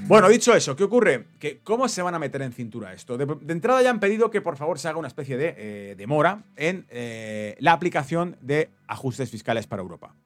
Bueno, 0.07 0.29
dicho 0.29 0.55
eso, 0.55 0.75
¿qué 0.75 0.85
ocurre? 0.85 1.27
Que 1.39 1.61
¿Cómo 1.61 1.89
se 1.89 2.03
van 2.03 2.15
a 2.15 2.19
meter 2.19 2.43
en 2.43 2.53
cintura 2.53 2.93
esto? 2.93 3.17
De, 3.17 3.25
entrada 3.53 3.83
ya 3.83 3.91
han 3.91 4.01
pedido 4.01 4.31
que 4.31 4.41
por 4.41 4.57
favor 4.57 4.79
se 4.79 4.89
haga 4.89 4.99
una 4.99 5.09
especie 5.09 5.37
de 5.37 5.55
eh, 5.57 5.95
demora 5.97 6.43
en 6.57 6.87
eh, 6.91 7.57
la 7.61 7.73
aplicación 7.73 8.37
de 8.41 8.71
ajustes 8.89 9.31
fiscales 9.31 9.67
para 9.67 9.83
Europa. 9.83 10.17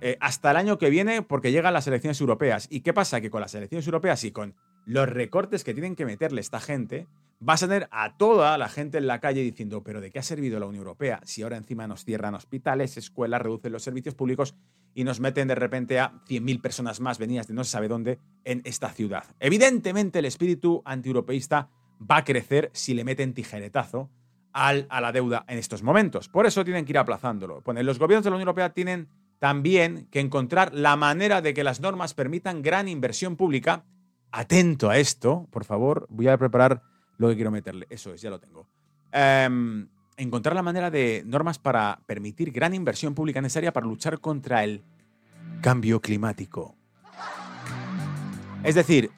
Eh, 0.00 0.16
hasta 0.20 0.50
el 0.50 0.56
año 0.56 0.78
que 0.78 0.90
viene 0.90 1.22
porque 1.22 1.52
llegan 1.52 1.74
las 1.74 1.86
elecciones 1.86 2.20
europeas. 2.20 2.68
¿Y 2.70 2.80
qué 2.80 2.92
pasa? 2.92 3.20
Que 3.20 3.30
con 3.30 3.40
las 3.40 3.54
elecciones 3.54 3.86
europeas 3.86 4.24
y 4.24 4.32
con 4.32 4.54
los 4.86 5.08
recortes 5.08 5.62
que 5.62 5.74
tienen 5.74 5.94
que 5.94 6.06
meterle 6.06 6.40
esta 6.40 6.58
gente, 6.58 7.06
vas 7.38 7.62
a 7.62 7.68
tener 7.68 7.88
a 7.90 8.16
toda 8.16 8.56
la 8.58 8.68
gente 8.68 8.98
en 8.98 9.06
la 9.06 9.20
calle 9.20 9.42
diciendo, 9.42 9.82
pero 9.82 10.00
¿de 10.00 10.10
qué 10.10 10.18
ha 10.18 10.22
servido 10.22 10.58
la 10.58 10.66
Unión 10.66 10.82
Europea 10.82 11.20
si 11.24 11.42
ahora 11.42 11.56
encima 11.56 11.86
nos 11.86 12.04
cierran 12.04 12.34
hospitales, 12.34 12.96
escuelas, 12.96 13.42
reducen 13.42 13.72
los 13.72 13.82
servicios 13.82 14.14
públicos 14.14 14.54
y 14.94 15.04
nos 15.04 15.20
meten 15.20 15.48
de 15.48 15.54
repente 15.54 16.00
a 16.00 16.12
100.000 16.28 16.60
personas 16.60 17.00
más 17.00 17.18
venidas 17.18 17.46
de 17.46 17.54
no 17.54 17.64
se 17.64 17.70
sabe 17.70 17.88
dónde 17.88 18.18
en 18.44 18.62
esta 18.64 18.90
ciudad? 18.90 19.24
Evidentemente 19.38 20.18
el 20.18 20.24
espíritu 20.24 20.82
antieuropeísta 20.84 21.68
va 22.10 22.18
a 22.18 22.24
crecer 22.24 22.70
si 22.72 22.94
le 22.94 23.04
meten 23.04 23.34
tijeretazo 23.34 24.10
a 24.52 24.72
la 24.72 25.12
deuda 25.12 25.44
en 25.46 25.58
estos 25.58 25.82
momentos. 25.82 26.28
Por 26.28 26.44
eso 26.44 26.64
tienen 26.64 26.84
que 26.84 26.92
ir 26.92 26.98
aplazándolo. 26.98 27.62
los 27.64 27.98
gobiernos 27.98 28.24
de 28.24 28.30
la 28.30 28.36
Unión 28.36 28.48
Europea 28.48 28.72
tienen 28.72 29.08
también 29.40 30.06
que 30.10 30.20
encontrar 30.20 30.72
la 30.74 30.94
manera 30.96 31.40
de 31.40 31.54
que 31.54 31.64
las 31.64 31.80
normas 31.80 32.14
permitan 32.14 32.62
gran 32.62 32.88
inversión 32.88 33.36
pública. 33.36 33.84
Atento 34.30 34.90
a 34.90 34.98
esto, 34.98 35.48
por 35.50 35.64
favor, 35.64 36.06
voy 36.10 36.28
a 36.28 36.38
preparar 36.38 36.82
lo 37.16 37.28
que 37.30 37.34
quiero 37.34 37.50
meterle. 37.50 37.86
Eso 37.90 38.12
es, 38.12 38.20
ya 38.20 38.30
lo 38.30 38.38
tengo. 38.38 38.68
Em, 39.10 39.88
encontrar 40.18 40.54
la 40.54 40.62
manera 40.62 40.90
de 40.90 41.22
normas 41.26 41.58
para 41.58 42.00
permitir 42.06 42.52
gran 42.52 42.74
inversión 42.74 43.14
pública 43.14 43.40
necesaria 43.40 43.72
para 43.72 43.86
luchar 43.86 44.20
contra 44.20 44.62
el 44.62 44.84
cambio 45.62 46.00
climático. 46.00 46.76
Es 48.62 48.74
decir, 48.74 49.10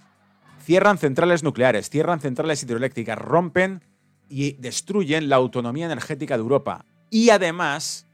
cierran 0.62 0.98
centrales 0.98 1.42
nucleares, 1.42 1.90
cierran 1.90 2.20
centrales 2.20 2.62
hidroeléctricas, 2.62 3.18
rompen 3.18 3.82
y 4.28 4.52
destruyen 4.52 5.28
la 5.28 5.36
autonomía 5.36 5.86
energética 5.86 6.36
de 6.36 6.42
Europa. 6.42 6.84
Y 7.10 7.30
además 7.30 8.06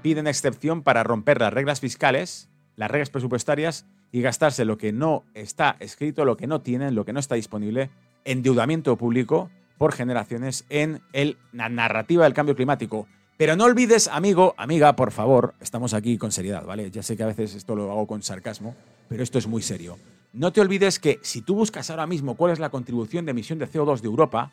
piden 0.00 0.26
excepción 0.26 0.82
para 0.82 1.02
romper 1.02 1.40
las 1.40 1.52
reglas 1.52 1.80
fiscales, 1.80 2.48
las 2.76 2.90
reglas 2.90 3.10
presupuestarias 3.10 3.86
y 4.12 4.22
gastarse 4.22 4.64
lo 4.64 4.78
que 4.78 4.92
no 4.92 5.24
está 5.34 5.76
escrito, 5.80 6.24
lo 6.24 6.36
que 6.36 6.46
no 6.46 6.60
tienen, 6.60 6.94
lo 6.94 7.04
que 7.04 7.12
no 7.12 7.20
está 7.20 7.34
disponible, 7.34 7.90
endeudamiento 8.24 8.96
público 8.96 9.50
por 9.78 9.92
generaciones 9.92 10.64
en 10.68 11.00
el, 11.12 11.38
la 11.52 11.68
narrativa 11.68 12.24
del 12.24 12.34
cambio 12.34 12.56
climático. 12.56 13.06
Pero 13.36 13.56
no 13.56 13.64
olvides, 13.64 14.08
amigo, 14.08 14.54
amiga, 14.58 14.94
por 14.96 15.12
favor, 15.12 15.54
estamos 15.60 15.94
aquí 15.94 16.18
con 16.18 16.30
seriedad, 16.30 16.66
¿vale? 16.66 16.90
Ya 16.90 17.02
sé 17.02 17.16
que 17.16 17.22
a 17.22 17.28
veces 17.28 17.54
esto 17.54 17.74
lo 17.74 17.90
hago 17.90 18.06
con 18.06 18.22
sarcasmo, 18.22 18.76
pero 19.08 19.22
esto 19.22 19.38
es 19.38 19.46
muy 19.46 19.62
serio. 19.62 19.96
No 20.32 20.52
te 20.52 20.60
olvides 20.60 20.98
que 20.98 21.18
si 21.22 21.40
tú 21.40 21.54
buscas 21.54 21.88
ahora 21.90 22.06
mismo 22.06 22.34
cuál 22.36 22.52
es 22.52 22.58
la 22.58 22.68
contribución 22.68 23.24
de 23.24 23.30
emisión 23.30 23.58
de 23.58 23.66
CO2 23.66 24.00
de 24.00 24.08
Europa, 24.08 24.52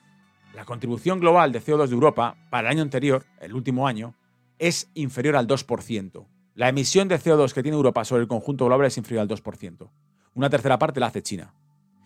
la 0.56 0.64
contribución 0.64 1.20
global 1.20 1.52
de 1.52 1.62
CO2 1.62 1.88
de 1.88 1.94
Europa 1.94 2.38
para 2.50 2.70
el 2.70 2.78
año 2.78 2.82
anterior, 2.82 3.26
el 3.42 3.54
último 3.54 3.88
año, 3.88 4.16
es 4.60 4.90
inferior 4.94 5.36
al 5.36 5.48
2%. 5.48 6.28
La 6.56 6.70
emisión 6.70 7.08
de 7.08 7.20
CO2 7.20 7.54
que 7.54 7.62
tiene 7.62 7.76
Europa 7.76 8.04
sobre 8.04 8.24
el 8.24 8.28
conjunto 8.28 8.66
global 8.66 8.88
es 8.88 8.98
inferior 8.98 9.22
al 9.22 9.28
2%. 9.28 9.90
Una 10.34 10.50
tercera 10.50 10.80
parte 10.80 11.00
la 11.00 11.08
hace 11.08 11.22
China. 11.22 11.54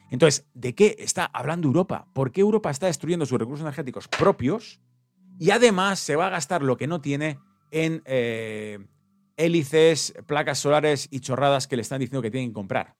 Entonces, 0.09 0.45
¿de 0.53 0.75
qué 0.75 0.97
está 0.99 1.25
hablando 1.25 1.67
Europa? 1.67 2.07
¿Por 2.13 2.31
qué 2.31 2.41
Europa 2.41 2.69
está 2.69 2.87
destruyendo 2.87 3.25
sus 3.25 3.39
recursos 3.39 3.61
energéticos 3.61 4.09
propios 4.09 4.81
y 5.39 5.51
además 5.51 5.99
se 5.99 6.17
va 6.17 6.27
a 6.27 6.31
gastar 6.31 6.63
lo 6.63 6.75
que 6.75 6.87
no 6.87 6.99
tiene 6.99 7.39
en 7.71 8.01
eh, 8.05 8.79
hélices, 9.37 10.13
placas 10.27 10.59
solares 10.59 11.07
y 11.11 11.21
chorradas 11.21 11.67
que 11.67 11.77
le 11.77 11.81
están 11.81 11.99
diciendo 11.99 12.21
que 12.21 12.29
tienen 12.29 12.49
que 12.49 12.55
comprar? 12.55 12.97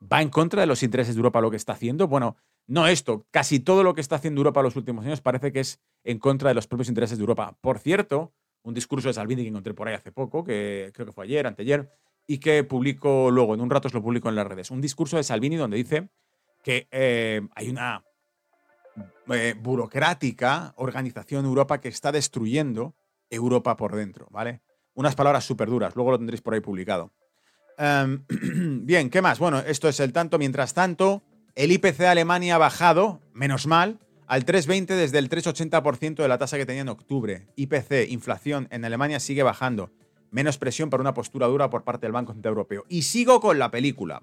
¿Va 0.00 0.20
en 0.20 0.28
contra 0.28 0.60
de 0.60 0.66
los 0.66 0.82
intereses 0.82 1.14
de 1.14 1.20
Europa 1.20 1.40
lo 1.40 1.50
que 1.50 1.56
está 1.56 1.72
haciendo? 1.72 2.06
Bueno, 2.06 2.36
no 2.66 2.86
esto, 2.86 3.26
casi 3.30 3.60
todo 3.60 3.82
lo 3.82 3.94
que 3.94 4.02
está 4.02 4.16
haciendo 4.16 4.40
Europa 4.40 4.60
en 4.60 4.64
los 4.64 4.76
últimos 4.76 5.06
años 5.06 5.20
parece 5.20 5.52
que 5.52 5.60
es 5.60 5.80
en 6.04 6.18
contra 6.18 6.50
de 6.50 6.54
los 6.54 6.66
propios 6.66 6.88
intereses 6.88 7.16
de 7.16 7.22
Europa. 7.22 7.56
Por 7.60 7.78
cierto, 7.78 8.34
un 8.66 8.74
discurso 8.74 9.08
de 9.08 9.14
Salvini 9.14 9.42
que 9.42 9.48
encontré 9.48 9.74
por 9.74 9.86
ahí 9.86 9.94
hace 9.94 10.10
poco, 10.10 10.42
que 10.42 10.90
creo 10.92 11.06
que 11.06 11.12
fue 11.12 11.24
ayer, 11.24 11.46
anteayer, 11.46 11.88
y 12.26 12.38
que 12.38 12.64
publico 12.64 13.30
luego, 13.30 13.54
en 13.54 13.60
un 13.60 13.70
rato 13.70 13.86
os 13.86 13.94
lo 13.94 14.02
publico 14.02 14.28
en 14.28 14.34
las 14.34 14.46
redes. 14.46 14.72
Un 14.72 14.80
discurso 14.80 15.16
de 15.16 15.22
Salvini 15.22 15.54
donde 15.54 15.76
dice 15.76 16.08
que 16.64 16.88
eh, 16.90 17.42
hay 17.54 17.68
una 17.68 18.04
eh, 19.32 19.54
burocrática 19.56 20.74
organización 20.78 21.44
Europa 21.44 21.80
que 21.80 21.88
está 21.88 22.10
destruyendo 22.10 22.96
Europa 23.30 23.76
por 23.76 23.94
dentro, 23.94 24.26
¿vale? 24.30 24.62
Unas 24.94 25.14
palabras 25.14 25.44
súper 25.44 25.68
duras, 25.68 25.94
luego 25.94 26.10
lo 26.10 26.18
tendréis 26.18 26.42
por 26.42 26.54
ahí 26.54 26.60
publicado. 26.60 27.12
Em, 27.78 28.24
bien, 28.84 29.10
¿qué 29.10 29.22
más? 29.22 29.38
Bueno, 29.38 29.60
esto 29.60 29.88
es 29.88 30.00
el 30.00 30.12
tanto. 30.12 30.38
Mientras 30.38 30.74
tanto, 30.74 31.22
el 31.54 31.70
IPC 31.70 31.98
de 31.98 32.08
Alemania 32.08 32.56
ha 32.56 32.58
bajado, 32.58 33.20
menos 33.32 33.68
mal, 33.68 34.00
al 34.26 34.44
3,20 34.44 34.86
desde 34.86 35.18
el 35.18 35.30
3,80% 35.30 36.16
de 36.16 36.28
la 36.28 36.38
tasa 36.38 36.56
que 36.56 36.66
tenía 36.66 36.82
en 36.82 36.88
octubre. 36.88 37.46
IPC, 37.56 38.10
inflación 38.10 38.66
en 38.70 38.84
Alemania 38.84 39.20
sigue 39.20 39.42
bajando. 39.42 39.90
Menos 40.30 40.58
presión 40.58 40.90
para 40.90 41.00
una 41.00 41.14
postura 41.14 41.46
dura 41.46 41.70
por 41.70 41.84
parte 41.84 42.06
del 42.06 42.12
Banco 42.12 42.32
Central 42.32 42.52
Europeo. 42.52 42.84
Y 42.88 43.02
sigo 43.02 43.40
con 43.40 43.58
la 43.58 43.70
película. 43.70 44.22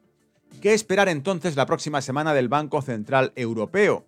¿Qué 0.61 0.73
esperar 0.73 1.07
entonces 1.09 1.55
la 1.55 1.65
próxima 1.65 2.01
semana 2.01 2.33
del 2.33 2.49
Banco 2.49 2.81
Central 2.81 3.31
Europeo? 3.35 4.05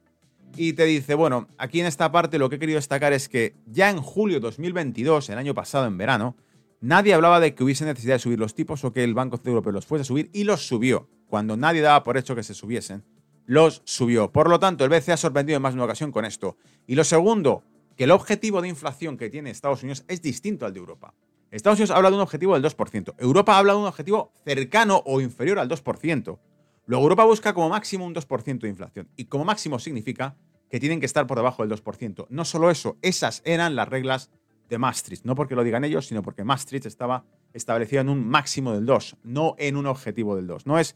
Y 0.58 0.74
te 0.74 0.86
dice, 0.86 1.16
bueno, 1.16 1.48
aquí 1.58 1.80
en 1.80 1.86
esta 1.86 2.12
parte 2.12 2.38
lo 2.38 2.50
que 2.50 2.58
he 2.58 2.60
querido 2.60 2.78
destacar 2.78 3.14
es 3.14 3.30
que 3.30 3.56
ya 3.66 3.90
en 3.90 4.02
julio 4.02 4.40
2022, 4.40 5.30
el 5.30 5.38
año 5.38 5.54
pasado 5.54 5.86
en 5.86 5.98
verano, 5.98 6.36
nadie 6.82 7.14
hablaba 7.14 7.40
de 7.40 7.56
que 7.56 7.64
hubiese 7.64 7.86
necesidad 7.86 8.16
de 8.16 8.20
subir 8.20 8.40
los 8.40 8.54
tipos 8.54 8.84
o 8.84 8.94
que 8.94 9.04
el 9.04 9.14
Banco 9.14 9.38
Central 9.38 9.54
Europeo 9.54 9.74
los 9.74 9.86
fuese 9.86 10.02
a 10.02 10.06
subir 10.06 10.30
y 10.34 10.44
los 10.44 10.68
subió, 10.68 11.10
cuando 11.28 11.58
nadie 11.58 11.82
daba 11.82 12.04
por 12.04 12.18
hecho 12.18 12.36
que 12.36 12.44
se 12.44 12.54
subiesen 12.54 13.04
los 13.46 13.82
subió. 13.86 14.32
Por 14.32 14.50
lo 14.50 14.60
tanto, 14.60 14.84
el 14.84 14.90
BCE 14.90 15.14
ha 15.14 15.18
sorprendido 15.18 15.58
en 15.58 15.62
más 15.62 15.74
de 15.74 15.78
una 15.78 15.86
ocasión 15.86 16.12
con 16.12 16.25
esto. 16.25 16.58
Y 16.88 16.96
lo 16.96 17.04
segundo, 17.04 17.64
que 17.96 18.06
el 18.06 18.12
objetivo 18.12 18.62
de 18.62 18.68
inflación 18.68 19.18
que 19.18 19.30
tiene 19.30 19.50
Estados 19.50 19.84
Unidos 19.84 20.04
es 20.08 20.22
distinto 20.22 20.66
al 20.66 20.74
de 20.74 20.80
Europa. 20.80 21.14
Estados 21.52 21.80
Unidos 21.80 21.96
habla 21.96 22.10
de 22.10 22.16
un 22.16 22.22
objetivo 22.22 22.54
del 22.60 22.64
2%. 22.64 23.16
Europa 23.18 23.58
habla 23.58 23.74
de 23.74 23.80
un 23.80 23.86
objetivo 23.86 24.34
cercano 24.44 25.02
o 25.06 25.22
inferior 25.22 25.60
al 25.60 25.70
2%. 25.70 26.40
Luego 26.88 27.04
Europa 27.04 27.24
busca 27.24 27.54
como 27.54 27.70
máximo 27.70 28.06
un 28.06 28.14
2% 28.14 28.60
de 28.60 28.70
inflación. 28.70 29.10
Y 29.16 29.25
como 29.25 29.46
máximo 29.46 29.80
significa 29.80 30.36
que 30.70 30.80
tienen 30.80 31.00
que 31.00 31.06
estar 31.06 31.25
por 31.28 31.38
debajo 31.38 31.66
del 31.66 31.72
2%. 31.78 32.28
No 32.30 32.46
solo 32.46 32.70
eso, 32.70 32.98
esas 33.02 33.42
eran 33.46 33.75
las 33.75 33.88
reglas 33.88 34.32
de 34.70 34.78
Maastricht. 34.78 35.24
No 35.25 35.36
porque 35.36 35.56
lo 35.56 35.64
digan 35.64 35.84
ellos, 35.84 36.08
sino 36.08 36.22
porque 36.22 36.44
Maastricht 36.44 36.86
estaba 36.86 37.24
establecido 37.54 38.02
en 38.02 38.10
un 38.10 38.28
máximo 38.28 38.74
del 38.74 38.86
2, 38.86 39.18
no 39.24 39.56
en 39.58 39.78
un 39.78 39.86
objetivo 39.86 40.36
del 40.36 40.48
2. 40.48 40.66
No 40.66 40.78
es 40.78 40.96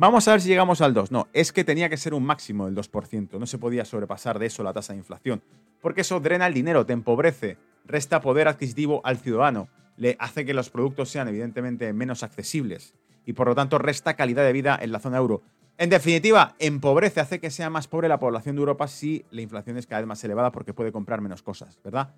Vamos 0.00 0.26
a 0.26 0.30
ver 0.30 0.40
si 0.40 0.48
llegamos 0.48 0.80
al 0.80 0.94
2. 0.94 1.10
No, 1.12 1.28
es 1.34 1.52
que 1.52 1.62
tenía 1.62 1.90
que 1.90 1.98
ser 1.98 2.14
un 2.14 2.24
máximo 2.24 2.64
del 2.64 2.74
2%. 2.74 3.38
No 3.38 3.44
se 3.44 3.58
podía 3.58 3.84
sobrepasar 3.84 4.38
de 4.38 4.46
eso 4.46 4.62
la 4.62 4.72
tasa 4.72 4.94
de 4.94 4.98
inflación. 4.98 5.42
Porque 5.82 6.00
eso 6.00 6.20
drena 6.20 6.46
el 6.46 6.54
dinero, 6.54 6.86
te 6.86 6.94
empobrece, 6.94 7.58
resta 7.84 8.22
poder 8.22 8.48
adquisitivo 8.48 9.02
al 9.04 9.18
ciudadano, 9.18 9.68
le 9.98 10.16
hace 10.18 10.46
que 10.46 10.54
los 10.54 10.70
productos 10.70 11.10
sean 11.10 11.28
evidentemente 11.28 11.92
menos 11.92 12.22
accesibles 12.22 12.94
y 13.26 13.34
por 13.34 13.48
lo 13.48 13.54
tanto 13.54 13.76
resta 13.76 14.14
calidad 14.16 14.42
de 14.42 14.54
vida 14.54 14.78
en 14.80 14.90
la 14.90 15.00
zona 15.00 15.18
euro. 15.18 15.42
En 15.76 15.90
definitiva, 15.90 16.54
empobrece, 16.58 17.20
hace 17.20 17.38
que 17.38 17.50
sea 17.50 17.68
más 17.68 17.86
pobre 17.86 18.08
la 18.08 18.18
población 18.18 18.56
de 18.56 18.60
Europa 18.60 18.88
si 18.88 19.26
la 19.30 19.42
inflación 19.42 19.76
es 19.76 19.86
cada 19.86 20.00
vez 20.00 20.08
más 20.08 20.24
elevada 20.24 20.50
porque 20.50 20.72
puede 20.72 20.92
comprar 20.92 21.20
menos 21.20 21.42
cosas, 21.42 21.78
¿verdad? 21.84 22.14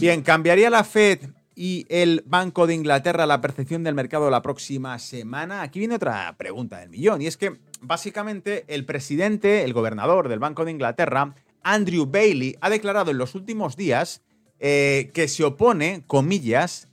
Bien, 0.00 0.22
¿cambiaría 0.22 0.70
la 0.70 0.82
Fed 0.82 1.20
y 1.54 1.86
el 1.88 2.22
Banco 2.26 2.66
de 2.66 2.74
Inglaterra 2.74 3.26
la 3.26 3.40
percepción 3.40 3.84
del 3.84 3.94
mercado 3.94 4.30
la 4.30 4.42
próxima 4.42 4.98
semana? 4.98 5.62
Aquí 5.62 5.78
viene 5.78 5.96
otra 5.96 6.34
pregunta 6.36 6.78
del 6.80 6.90
millón, 6.90 7.22
y 7.22 7.26
es 7.26 7.36
que 7.36 7.58
básicamente 7.80 8.64
el 8.68 8.84
presidente, 8.84 9.64
el 9.64 9.72
gobernador 9.72 10.28
del 10.28 10.38
Banco 10.38 10.64
de 10.64 10.72
Inglaterra, 10.72 11.34
Andrew 11.62 12.06
Bailey, 12.06 12.56
ha 12.60 12.70
declarado 12.70 13.10
en 13.10 13.18
los 13.18 13.34
últimos 13.34 13.76
días 13.76 14.22
eh, 14.58 15.10
que 15.14 15.28
se 15.28 15.44
opone, 15.44 16.02
comillas, 16.06 16.88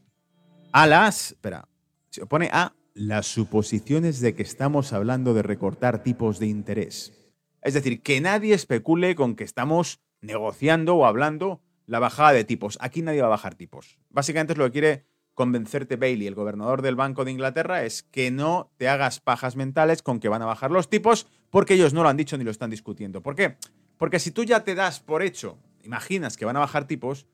a 0.71 0.87
las... 0.87 1.31
Espera, 1.31 1.67
se 2.09 2.23
opone 2.23 2.49
a 2.51 2.73
las 2.93 3.27
suposiciones 3.27 4.19
de 4.19 4.35
que 4.35 4.43
estamos 4.43 4.93
hablando 4.93 5.33
de 5.33 5.43
recortar 5.43 6.03
tipos 6.03 6.39
de 6.39 6.47
interés. 6.47 7.13
Es 7.61 7.73
decir, 7.73 8.01
que 8.01 8.19
nadie 8.21 8.53
especule 8.53 9.15
con 9.15 9.35
que 9.35 9.43
estamos 9.43 10.01
negociando 10.21 10.95
o 10.95 11.05
hablando 11.05 11.61
la 11.85 11.99
bajada 11.99 12.33
de 12.33 12.43
tipos. 12.43 12.77
Aquí 12.81 13.01
nadie 13.01 13.21
va 13.21 13.27
a 13.27 13.31
bajar 13.31 13.55
tipos. 13.55 13.99
Básicamente 14.09 14.53
es 14.53 14.59
lo 14.59 14.65
que 14.65 14.71
quiere 14.71 15.05
convencerte 15.33 15.95
Bailey, 15.95 16.27
el 16.27 16.35
gobernador 16.35 16.81
del 16.81 16.95
Banco 16.95 17.25
de 17.25 17.31
Inglaterra, 17.31 17.83
es 17.83 18.03
que 18.03 18.31
no 18.31 18.71
te 18.77 18.89
hagas 18.89 19.19
pajas 19.19 19.55
mentales 19.55 20.03
con 20.03 20.19
que 20.19 20.29
van 20.29 20.41
a 20.41 20.45
bajar 20.45 20.71
los 20.71 20.89
tipos, 20.89 21.27
porque 21.49 21.73
ellos 21.73 21.93
no 21.93 22.03
lo 22.03 22.09
han 22.09 22.17
dicho 22.17 22.37
ni 22.37 22.43
lo 22.43 22.51
están 22.51 22.69
discutiendo. 22.69 23.21
¿Por 23.21 23.35
qué? 23.35 23.57
Porque 23.97 24.19
si 24.19 24.31
tú 24.31 24.43
ya 24.43 24.63
te 24.63 24.75
das 24.75 24.99
por 24.99 25.23
hecho, 25.23 25.57
imaginas 25.83 26.37
que 26.37 26.45
van 26.45 26.57
a 26.57 26.59
bajar 26.59 26.85
tipos, 26.85 27.27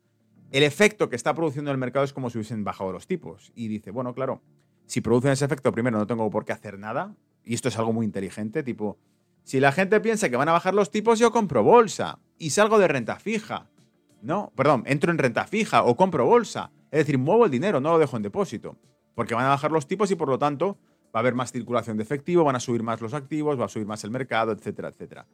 el 0.50 0.62
efecto 0.62 1.08
que 1.08 1.16
está 1.16 1.34
produciendo 1.34 1.70
el 1.70 1.78
mercado 1.78 2.04
es 2.04 2.12
como 2.12 2.30
si 2.30 2.38
hubiesen 2.38 2.64
bajado 2.64 2.92
los 2.92 3.06
tipos. 3.06 3.52
Y 3.54 3.68
dice, 3.68 3.90
bueno, 3.90 4.14
claro, 4.14 4.42
si 4.86 5.00
producen 5.00 5.32
ese 5.32 5.44
efecto, 5.44 5.72
primero 5.72 5.98
no 5.98 6.06
tengo 6.06 6.30
por 6.30 6.44
qué 6.44 6.52
hacer 6.52 6.78
nada, 6.78 7.14
y 7.44 7.54
esto 7.54 7.68
es 7.68 7.78
algo 7.78 7.92
muy 7.92 8.06
inteligente, 8.06 8.62
tipo, 8.62 8.98
si 9.44 9.60
la 9.60 9.72
gente 9.72 10.00
piensa 10.00 10.28
que 10.28 10.36
van 10.36 10.48
a 10.48 10.52
bajar 10.52 10.74
los 10.74 10.90
tipos, 10.90 11.18
yo 11.18 11.32
compro 11.32 11.62
bolsa 11.62 12.18
y 12.38 12.50
salgo 12.50 12.78
de 12.78 12.88
renta 12.88 13.16
fija. 13.16 13.70
No, 14.22 14.52
perdón, 14.56 14.82
entro 14.86 15.10
en 15.10 15.18
renta 15.18 15.46
fija 15.46 15.84
o 15.84 15.96
compro 15.96 16.26
bolsa. 16.26 16.70
Es 16.90 17.00
decir, 17.00 17.18
muevo 17.18 17.44
el 17.44 17.50
dinero, 17.50 17.80
no 17.80 17.92
lo 17.92 17.98
dejo 17.98 18.16
en 18.16 18.22
depósito. 18.22 18.76
Porque 19.14 19.34
van 19.34 19.46
a 19.46 19.50
bajar 19.50 19.70
los 19.70 19.86
tipos 19.86 20.10
y 20.10 20.14
por 20.14 20.28
lo 20.28 20.38
tanto 20.38 20.78
va 21.14 21.18
a 21.18 21.20
haber 21.20 21.34
más 21.34 21.52
circulación 21.52 21.96
de 21.96 22.02
efectivo, 22.02 22.44
van 22.44 22.56
a 22.56 22.60
subir 22.60 22.82
más 22.82 23.00
los 23.00 23.14
activos, 23.14 23.58
va 23.58 23.66
a 23.66 23.68
subir 23.68 23.86
más 23.86 24.04
el 24.04 24.10
mercado, 24.10 24.52
etcétera, 24.52 24.88
etcétera. 24.88 25.26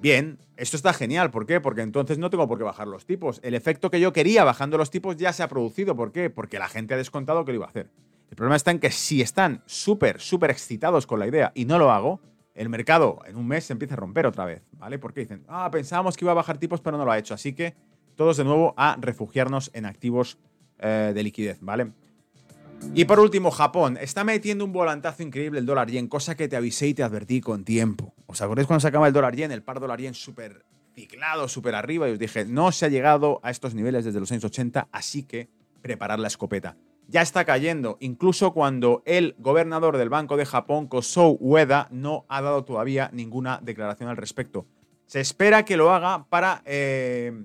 Bien, 0.00 0.38
esto 0.56 0.76
está 0.76 0.92
genial. 0.92 1.30
¿Por 1.30 1.46
qué? 1.46 1.60
Porque 1.60 1.80
entonces 1.80 2.18
no 2.18 2.28
tengo 2.28 2.46
por 2.46 2.58
qué 2.58 2.64
bajar 2.64 2.86
los 2.86 3.06
tipos. 3.06 3.40
El 3.42 3.54
efecto 3.54 3.90
que 3.90 4.00
yo 4.00 4.12
quería 4.12 4.44
bajando 4.44 4.76
los 4.76 4.90
tipos 4.90 5.16
ya 5.16 5.32
se 5.32 5.42
ha 5.42 5.48
producido. 5.48 5.96
¿Por 5.96 6.12
qué? 6.12 6.28
Porque 6.28 6.58
la 6.58 6.68
gente 6.68 6.94
ha 6.94 6.96
descontado 6.96 7.44
que 7.44 7.52
lo 7.52 7.56
iba 7.56 7.66
a 7.66 7.70
hacer. 7.70 7.90
El 8.30 8.36
problema 8.36 8.56
está 8.56 8.70
en 8.70 8.78
que 8.78 8.90
si 8.90 9.22
están 9.22 9.62
súper, 9.66 10.20
súper 10.20 10.50
excitados 10.50 11.06
con 11.06 11.18
la 11.18 11.26
idea 11.26 11.52
y 11.54 11.64
no 11.64 11.78
lo 11.78 11.90
hago, 11.90 12.20
el 12.54 12.68
mercado 12.68 13.20
en 13.26 13.36
un 13.36 13.46
mes 13.46 13.64
se 13.64 13.72
empieza 13.72 13.94
a 13.94 13.98
romper 13.98 14.26
otra 14.26 14.44
vez, 14.44 14.62
¿vale? 14.72 14.98
Porque 14.98 15.20
dicen, 15.20 15.44
ah, 15.48 15.70
pensábamos 15.70 16.16
que 16.16 16.24
iba 16.24 16.32
a 16.32 16.34
bajar 16.34 16.58
tipos, 16.58 16.80
pero 16.80 16.96
no 16.98 17.04
lo 17.04 17.12
ha 17.12 17.18
hecho. 17.18 17.34
Así 17.34 17.52
que 17.54 17.74
todos 18.16 18.36
de 18.36 18.44
nuevo 18.44 18.74
a 18.76 18.96
refugiarnos 19.00 19.70
en 19.74 19.86
activos 19.86 20.38
eh, 20.78 21.12
de 21.14 21.22
liquidez, 21.22 21.58
¿vale? 21.60 21.92
Y 22.94 23.04
por 23.04 23.20
último, 23.20 23.50
Japón. 23.50 23.98
Está 24.00 24.24
metiendo 24.24 24.64
un 24.64 24.72
volantazo 24.72 25.22
increíble 25.22 25.60
el 25.60 25.66
dólar 25.66 25.90
yen, 25.90 26.08
cosa 26.08 26.34
que 26.34 26.48
te 26.48 26.56
avisé 26.56 26.88
y 26.88 26.94
te 26.94 27.02
advertí 27.02 27.40
con 27.40 27.64
tiempo. 27.64 28.14
¿Os 28.26 28.42
acordáis 28.42 28.66
cuando 28.66 28.80
se 28.80 28.88
acaba 28.88 29.06
el 29.06 29.12
dólar 29.12 29.34
yen? 29.34 29.52
El 29.52 29.62
par 29.62 29.80
dólar 29.80 30.00
yen 30.00 30.14
súper 30.14 30.64
ciclado, 30.94 31.48
súper 31.48 31.74
arriba. 31.74 32.08
Y 32.08 32.12
os 32.12 32.18
dije, 32.18 32.44
no 32.44 32.72
se 32.72 32.86
ha 32.86 32.88
llegado 32.88 33.40
a 33.42 33.50
estos 33.50 33.74
niveles 33.74 34.04
desde 34.04 34.20
los 34.20 34.30
años 34.32 34.44
80, 34.44 34.88
así 34.92 35.22
que 35.22 35.48
preparar 35.82 36.18
la 36.18 36.28
escopeta. 36.28 36.76
Ya 37.08 37.22
está 37.22 37.44
cayendo, 37.44 37.98
incluso 38.00 38.52
cuando 38.52 39.02
el 39.06 39.36
gobernador 39.38 39.96
del 39.96 40.08
Banco 40.08 40.36
de 40.36 40.44
Japón, 40.44 40.88
Kosou 40.88 41.38
Ueda, 41.40 41.86
no 41.92 42.24
ha 42.28 42.42
dado 42.42 42.64
todavía 42.64 43.10
ninguna 43.12 43.60
declaración 43.62 44.08
al 44.08 44.16
respecto. 44.16 44.66
Se 45.06 45.20
espera 45.20 45.64
que 45.64 45.76
lo 45.76 45.92
haga 45.92 46.26
para 46.28 46.62
eh, 46.64 47.44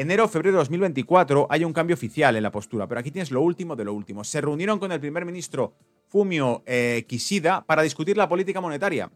enero 0.00 0.26
febrero 0.28 0.56
de 0.56 0.60
2024 0.60 1.46
hay 1.50 1.62
un 1.62 1.74
cambio 1.74 1.94
oficial 1.94 2.34
en 2.34 2.42
la 2.42 2.50
postura, 2.50 2.86
pero 2.86 3.00
aquí 3.00 3.10
tienes 3.10 3.30
lo 3.30 3.42
último 3.42 3.76
de 3.76 3.84
lo 3.84 3.92
último. 3.92 4.24
Se 4.24 4.40
reunieron 4.40 4.78
con 4.78 4.92
el 4.92 5.00
primer 5.00 5.26
ministro 5.26 5.74
Fumio 6.08 6.62
eh, 6.64 7.04
Kishida 7.06 7.66
para 7.66 7.82
discutir 7.82 8.16
la 8.16 8.28
política 8.28 8.60
monetaria. 8.62 9.10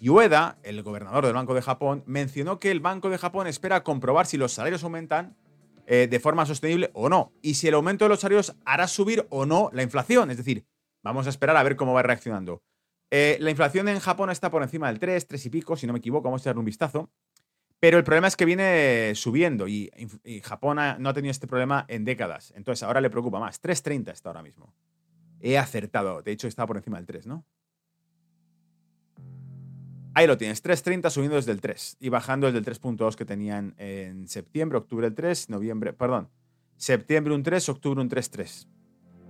Y 0.00 0.08
Ueda, 0.08 0.58
el 0.64 0.82
gobernador 0.82 1.24
del 1.24 1.34
Banco 1.34 1.54
de 1.54 1.62
Japón, 1.62 2.02
mencionó 2.06 2.58
que 2.58 2.72
el 2.72 2.80
Banco 2.80 3.10
de 3.10 3.18
Japón 3.18 3.46
espera 3.46 3.84
comprobar 3.84 4.26
si 4.26 4.36
los 4.36 4.52
salarios 4.52 4.82
aumentan 4.82 5.36
eh, 5.86 6.08
de 6.10 6.20
forma 6.20 6.44
sostenible 6.46 6.90
o 6.94 7.08
no, 7.08 7.32
y 7.40 7.54
si 7.54 7.68
el 7.68 7.74
aumento 7.74 8.04
de 8.06 8.08
los 8.08 8.20
salarios 8.20 8.56
hará 8.64 8.88
subir 8.88 9.26
o 9.30 9.46
no 9.46 9.70
la 9.72 9.82
inflación. 9.82 10.30
Es 10.32 10.36
decir, 10.36 10.66
vamos 11.02 11.26
a 11.26 11.30
esperar 11.30 11.56
a 11.56 11.62
ver 11.62 11.76
cómo 11.76 11.94
va 11.94 12.02
reaccionando. 12.02 12.62
Eh, 13.10 13.36
la 13.40 13.50
inflación 13.50 13.88
en 13.88 14.00
Japón 14.00 14.30
está 14.30 14.50
por 14.50 14.62
encima 14.64 14.88
del 14.88 14.98
3, 14.98 15.28
3 15.28 15.46
y 15.46 15.50
pico, 15.50 15.76
si 15.76 15.86
no 15.86 15.92
me 15.92 16.00
equivoco, 16.00 16.24
vamos 16.24 16.40
a 16.40 16.44
echarle 16.44 16.58
un 16.58 16.64
vistazo. 16.64 17.10
Pero 17.80 17.98
el 17.98 18.04
problema 18.04 18.28
es 18.28 18.36
que 18.36 18.44
viene 18.44 19.12
subiendo 19.14 19.68
y, 19.68 19.90
Japón 20.42 20.78
no 20.98 21.08
ha 21.08 21.14
tenido 21.14 21.30
este 21.30 21.46
problema 21.46 21.84
en 21.88 22.04
décadas. 22.04 22.52
Entonces 22.56 22.82
ahora 22.82 23.00
le 23.00 23.10
preocupa 23.10 23.38
más. 23.38 23.62
3.30 23.62 24.12
está 24.12 24.30
ahora 24.30 24.42
mismo. 24.42 24.74
He 25.40 25.58
acertado. 25.58 26.22
De 26.22 26.32
hecho, 26.32 26.48
está 26.48 26.66
por 26.66 26.78
encima 26.78 26.96
del 26.96 27.06
3, 27.06 27.26
¿no? 27.26 27.44
Ahí 30.16 30.28
lo 30.28 30.38
tienes, 30.38 30.64
3.30 30.64 31.10
subiendo 31.10 31.34
desde 31.34 31.50
el 31.50 31.60
3 31.60 31.96
y 31.98 32.08
bajando 32.08 32.46
desde 32.46 32.58
el 32.58 32.64
3.2 32.64 33.16
que 33.16 33.24
tenían 33.24 33.74
en 33.78 34.28
septiembre, 34.28 34.78
octubre 34.78 35.08
el 35.08 35.14
3, 35.14 35.50
noviembre, 35.50 35.92
perdón, 35.92 36.30
septiembre 36.76 37.34
un 37.34 37.42
3, 37.42 37.68
octubre 37.68 38.00
un 38.00 38.08
3.3 38.08 38.68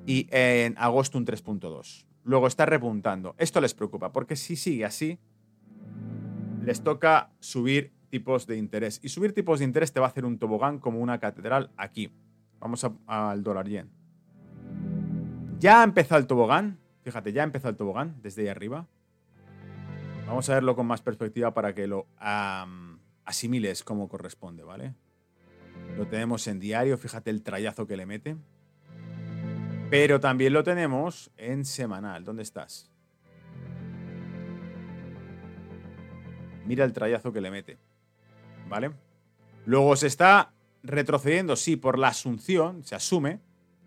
y 0.05 0.29
en 0.31 0.75
agosto 0.77 1.17
un 1.17 1.25
3.2. 1.25 2.07
Luego 2.25 2.47
está 2.47 2.67
repuntando. 2.67 3.35
Esto 3.39 3.63
les 3.63 3.73
preocupa 3.73 4.13
porque 4.13 4.37
si 4.37 4.57
sigue 4.57 4.85
así, 4.85 5.19
les 6.63 6.83
toca 6.83 7.31
subir 7.41 7.94
tipos 8.15 8.47
de 8.47 8.57
interés. 8.57 9.01
Y 9.03 9.09
subir 9.09 9.35
tipos 9.35 9.59
de 9.59 9.65
interés 9.65 9.93
te 9.93 9.99
va 9.99 10.07
a 10.07 10.09
hacer 10.09 10.25
un 10.25 10.39
tobogán 10.39 10.79
como 10.79 11.01
una 11.01 11.19
catedral 11.19 11.73
aquí. 11.77 12.15
Vamos 12.61 12.87
al 13.09 13.43
dólar 13.43 13.67
yen. 13.67 13.91
Ya 15.59 15.81
ha 15.81 15.85
empezado 15.85 16.21
el 16.21 16.29
tobogán. 16.29 16.79
Fíjate, 17.03 17.33
ya 17.33 17.43
ha 17.43 17.45
empezado 17.45 17.71
el 17.71 17.77
tobogán 17.77 18.15
desde 18.23 18.43
ahí 18.43 18.49
arriba. 18.49 18.87
Vamos 20.29 20.49
a 20.49 20.55
verlo 20.55 20.77
con 20.77 20.87
más 20.87 21.03
perspectiva 21.03 21.53
para 21.55 21.75
que 21.75 21.89
lo 21.89 22.07
asimiles 23.25 23.83
como 23.83 24.09
corresponde, 24.09 24.63
¿vale? 24.63 24.95
Lo 25.97 26.07
tenemos 26.07 26.47
en 26.47 26.61
diario, 26.61 26.97
fíjate 26.97 27.31
el 27.31 27.43
trayazo 27.43 27.85
que 27.89 27.97
le 27.97 28.07
mete. 28.07 28.37
Pero 29.91 30.21
también 30.21 30.53
lo 30.53 30.63
tenemos 30.63 31.33
en 31.37 31.65
semanal. 31.65 32.23
¿Dónde 32.23 32.45
estás? 32.45 32.93
Mira 36.65 36.85
el 36.85 36.93
trayazo 36.93 37.33
que 37.33 37.41
le 37.41 37.51
mete. 37.51 37.77
¿Vale? 38.69 38.93
Luego 39.67 39.97
se 39.97 40.07
está 40.07 40.53
retrocediendo, 40.83 41.57
sí, 41.57 41.77
por 41.77 41.99
la 41.99 42.09
asunción, 42.09 42.85
se 42.85 42.95
asume 42.95 43.41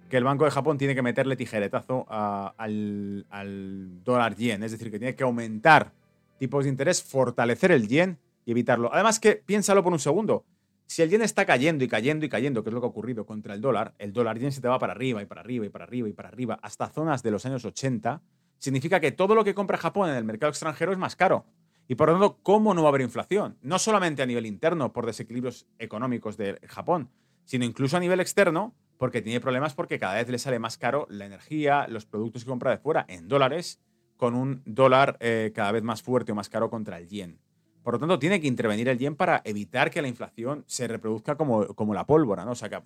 que 0.09 0.17
el 0.17 0.23
Banco 0.23 0.45
de 0.45 0.51
Japón 0.51 0.77
tiene 0.77 0.95
que 0.95 1.01
meterle 1.01 1.35
tijeretazo 1.35 2.05
al, 2.09 3.25
al, 3.29 4.03
dólar 4.03 4.35
yen, 4.35 4.63
es 4.63 4.71
decir, 4.71 4.89
que 4.89 4.99
tiene 4.99 5.15
que 5.15 5.23
aumentar 5.23 5.91
tipos 6.39 6.63
de 6.63 6.69
interés, 6.69 7.03
fortalecer 7.03 7.71
el 7.71 7.87
yen 7.87 8.17
y 8.45 8.51
evitarlo. 8.51 8.93
Además 8.93 9.19
que, 9.19 9.35
piénsalo 9.35 9.83
por 9.83 9.93
un 9.93 9.99
segundo, 9.99 10.45
si 10.85 11.01
el 11.01 11.09
yen 11.09 11.21
está 11.21 11.45
cayendo 11.45 11.83
y 11.83 11.87
cayendo 11.87 12.25
y 12.25 12.29
cayendo, 12.29 12.63
que 12.63 12.69
es 12.69 12.73
lo 12.73 12.79
que 12.79 12.87
ha 12.87 12.89
ocurrido 12.89 13.25
contra 13.25 13.53
el 13.53 13.61
dólar, 13.61 13.93
el 13.99 14.13
dólar 14.13 14.39
yen 14.39 14.51
se 14.51 14.61
te 14.61 14.69
va 14.69 14.79
para 14.79 14.93
arriba 14.93 15.21
y 15.21 15.25
para 15.25 15.41
arriba 15.41 15.65
y 15.65 15.69
para 15.69 15.83
arriba 15.83 16.07
y 16.07 16.13
para 16.13 16.29
arriba 16.29 16.57
hasta 16.61 16.87
zonas 16.87 17.21
de 17.21 17.31
los 17.31 17.45
años 17.45 17.65
80, 17.65 18.21
significa 18.57 18.99
que 18.99 19.11
todo 19.11 19.35
lo 19.35 19.43
que 19.43 19.53
compra 19.53 19.77
Japón 19.77 20.09
en 20.09 20.15
el 20.15 20.23
mercado 20.23 20.49
extranjero 20.49 20.93
es 20.93 20.97
más 20.97 21.15
caro. 21.15 21.45
Y 21.87 21.95
por 21.95 22.09
lo 22.09 22.13
tanto, 22.15 22.39
¿cómo 22.43 22.73
no 22.73 22.83
va 22.83 22.89
a 22.89 22.91
haber 22.91 23.01
inflación? 23.01 23.57
No 23.61 23.79
solamente 23.79 24.21
a 24.21 24.25
nivel 24.25 24.45
interno 24.45 24.91
por 24.91 25.05
desequilibrios 25.05 25.67
económicos 25.79 26.37
de 26.37 26.59
Japón, 26.67 27.09
sino 27.45 27.65
incluso 27.65 27.97
a 27.97 28.01
nivel 28.01 28.19
externo 28.19 28.75
porque 28.97 29.21
tiene 29.21 29.39
problemas 29.39 29.73
porque 29.73 29.99
cada 29.99 30.15
vez 30.15 30.27
le 30.27 30.39
sale 30.39 30.59
más 30.59 30.77
caro 30.77 31.07
la 31.09 31.25
energía, 31.25 31.87
los 31.87 32.05
productos 32.05 32.43
que 32.43 32.49
compra 32.49 32.71
de 32.71 32.77
fuera 32.77 33.05
en 33.07 33.27
dólares, 33.27 33.79
con 34.17 34.33
un 34.33 34.63
dólar 34.65 35.17
eh, 35.19 35.51
cada 35.53 35.71
vez 35.71 35.83
más 35.83 36.01
fuerte 36.01 36.31
o 36.31 36.35
más 36.35 36.49
caro 36.49 36.69
contra 36.69 36.97
el 36.97 37.07
yen. 37.07 37.39
Por 37.83 37.93
lo 37.93 37.99
tanto, 37.99 38.19
tiene 38.19 38.41
que 38.41 38.47
intervenir 38.47 38.89
el 38.89 38.97
yen 38.97 39.15
para 39.15 39.41
evitar 39.45 39.91
que 39.91 40.01
la 40.01 40.07
inflación 40.09 40.65
se 40.67 40.87
reproduzca 40.87 41.37
como, 41.37 41.67
como 41.67 41.93
la 41.93 42.05
pólvora, 42.05 42.43
¿no? 42.43 42.51
O 42.51 42.55
sea, 42.55 42.83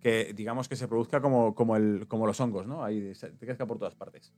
que, 0.00 0.32
digamos 0.34 0.68
que 0.68 0.76
se 0.76 0.88
produzca 0.88 1.20
como, 1.20 1.54
como, 1.54 1.76
los 2.26 2.40
hongos, 2.40 2.66
¿no? 2.66 2.82
Ahí 2.82 3.12
crezca 3.38 3.66
por 3.66 3.78
todas 3.78 3.94
partes. 3.94 4.32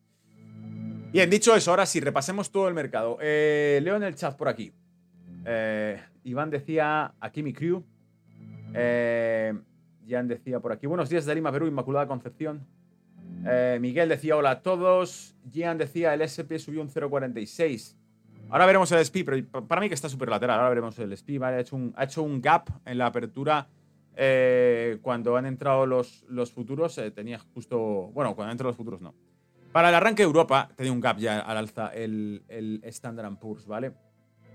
Bien, 1.14 1.31
dicho 1.31 1.55
eso, 1.55 1.70
ahora 1.70 1.87
sí, 1.87 2.00
repasemos 2.00 2.50
todo 2.50 2.66
el 2.66 2.74
mercado. 2.74 3.18
Eh, 3.20 3.79
leo 3.85 3.94
en 3.94 4.03
el 4.03 4.16
chat 4.16 4.37
por 4.37 4.48
aquí. 4.48 4.72
Eh, 5.44 5.96
Iván 6.24 6.50
decía, 6.50 7.14
aquí 7.20 7.40
mi 7.40 7.53
crew. 7.53 7.85
Eh, 8.74 9.55
Jan 10.09 10.27
decía 10.27 10.59
por 10.59 10.72
aquí, 10.72 10.88
buenos 10.88 11.09
días 11.09 11.24
de 11.24 11.33
Lima, 11.37 11.53
Perú, 11.53 11.68
Inmaculada 11.68 12.09
Concepción. 12.09 12.66
Miguel 13.79 14.09
decía, 14.09 14.37
hola 14.37 14.50
a 14.50 14.62
todos. 14.62 15.37
Gian 15.53 15.79
decía, 15.79 16.12
el 16.14 16.22
SP 16.27 16.59
subió 16.59 16.83
un 16.83 16.88
0,46. 16.88 17.94
Ahora 18.50 18.66
veremos 18.66 18.90
el 18.90 19.05
SPI, 19.05 19.22
pero 19.22 19.68
para 19.68 19.81
mí 19.81 19.87
que 19.87 19.94
está 19.94 20.09
súper 20.09 20.31
lateral. 20.31 20.59
Ahora 20.59 20.70
veremos 20.70 20.98
el 20.98 21.16
SPI. 21.16 21.38
Ha, 21.44 21.61
hecho 21.61 21.77
un, 21.77 21.94
ha 21.96 22.03
hecho 22.03 22.24
un 22.24 22.42
gap 22.42 22.68
en 22.85 22.98
la 22.98 23.07
apertura 23.07 23.68
cuando 25.00 25.37
han 25.37 25.46
entrado 25.46 25.87
los, 25.87 26.24
los 26.27 26.50
futuros. 26.50 27.00
tenía 27.14 27.38
justo. 27.38 28.11
Bueno, 28.12 28.35
cuando 28.35 28.46
han 28.46 28.55
entrado 28.55 28.70
los 28.70 28.77
futuros 28.77 29.00
no. 29.00 29.14
Para 29.74 29.88
el 29.88 29.96
arranque 29.96 30.22
Europa, 30.22 30.70
tenía 30.76 30.92
un 30.92 31.00
gap 31.00 31.18
ya 31.18 31.40
al 31.40 31.56
alza 31.56 31.88
el, 31.88 32.44
el 32.46 32.80
Standard 32.84 33.37
Poor's, 33.40 33.66
¿vale? 33.66 33.90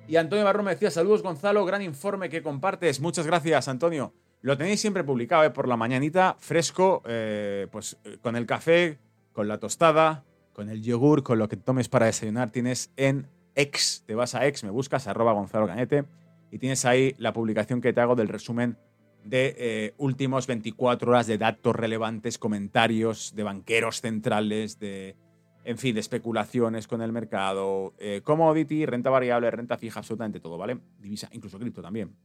Y 0.07 0.15
Antonio 0.15 0.45
Barro 0.45 0.63
me 0.63 0.71
decía, 0.71 0.89
saludos 0.89 1.23
Gonzalo, 1.23 1.65
gran 1.65 1.81
informe 1.81 2.29
que 2.29 2.41
compartes. 2.41 3.01
Muchas 3.01 3.27
gracias, 3.27 3.67
Antonio. 3.67 4.13
Lo 4.39 4.57
tenéis 4.57 4.79
siempre 4.79 5.03
publicado, 5.03 5.43
¿eh? 5.43 5.49
por 5.49 5.67
la 5.67 5.75
mañanita, 5.75 6.37
fresco, 6.39 7.03
eh, 7.05 7.67
pues 7.69 7.97
con 8.21 8.37
el 8.37 8.45
café, 8.45 8.97
con 9.33 9.49
la 9.49 9.57
tostada, 9.57 10.23
con 10.53 10.69
el 10.69 10.81
yogur, 10.81 11.21
con 11.21 11.37
lo 11.37 11.49
que 11.49 11.57
tomes 11.57 11.89
para 11.89 12.05
desayunar. 12.05 12.49
Tienes 12.51 12.93
en 12.95 13.27
X, 13.55 14.05
te 14.07 14.15
vas 14.15 14.35
a 14.35 14.47
X, 14.47 14.63
me 14.63 14.69
buscas, 14.69 15.05
arroba 15.05 15.33
Gonzalo 15.33 15.67
Cañete, 15.67 16.05
y 16.49 16.59
tienes 16.59 16.85
ahí 16.85 17.13
la 17.17 17.33
publicación 17.33 17.81
que 17.81 17.91
te 17.91 17.99
hago 17.99 18.15
del 18.15 18.29
resumen 18.29 18.77
de 19.23 19.55
eh, 19.57 19.93
últimos 19.97 20.47
24 20.47 21.11
horas 21.11 21.27
de 21.27 21.37
datos 21.37 21.75
relevantes, 21.75 22.37
comentarios 22.37 23.33
de 23.35 23.43
banqueros 23.43 24.01
centrales, 24.01 24.79
de, 24.79 25.15
en 25.63 25.77
fin, 25.77 25.93
de 25.93 25.99
especulaciones 25.99 26.87
con 26.87 27.01
el 27.01 27.11
mercado, 27.11 27.93
eh, 27.99 28.21
commodity, 28.23 28.85
renta 28.85 29.09
variable, 29.09 29.51
renta 29.51 29.77
fija, 29.77 29.99
absolutamente 29.99 30.39
todo, 30.39 30.57
¿vale? 30.57 30.79
Divisa, 30.99 31.29
incluso 31.31 31.59
cripto 31.59 31.81
también. 31.81 32.15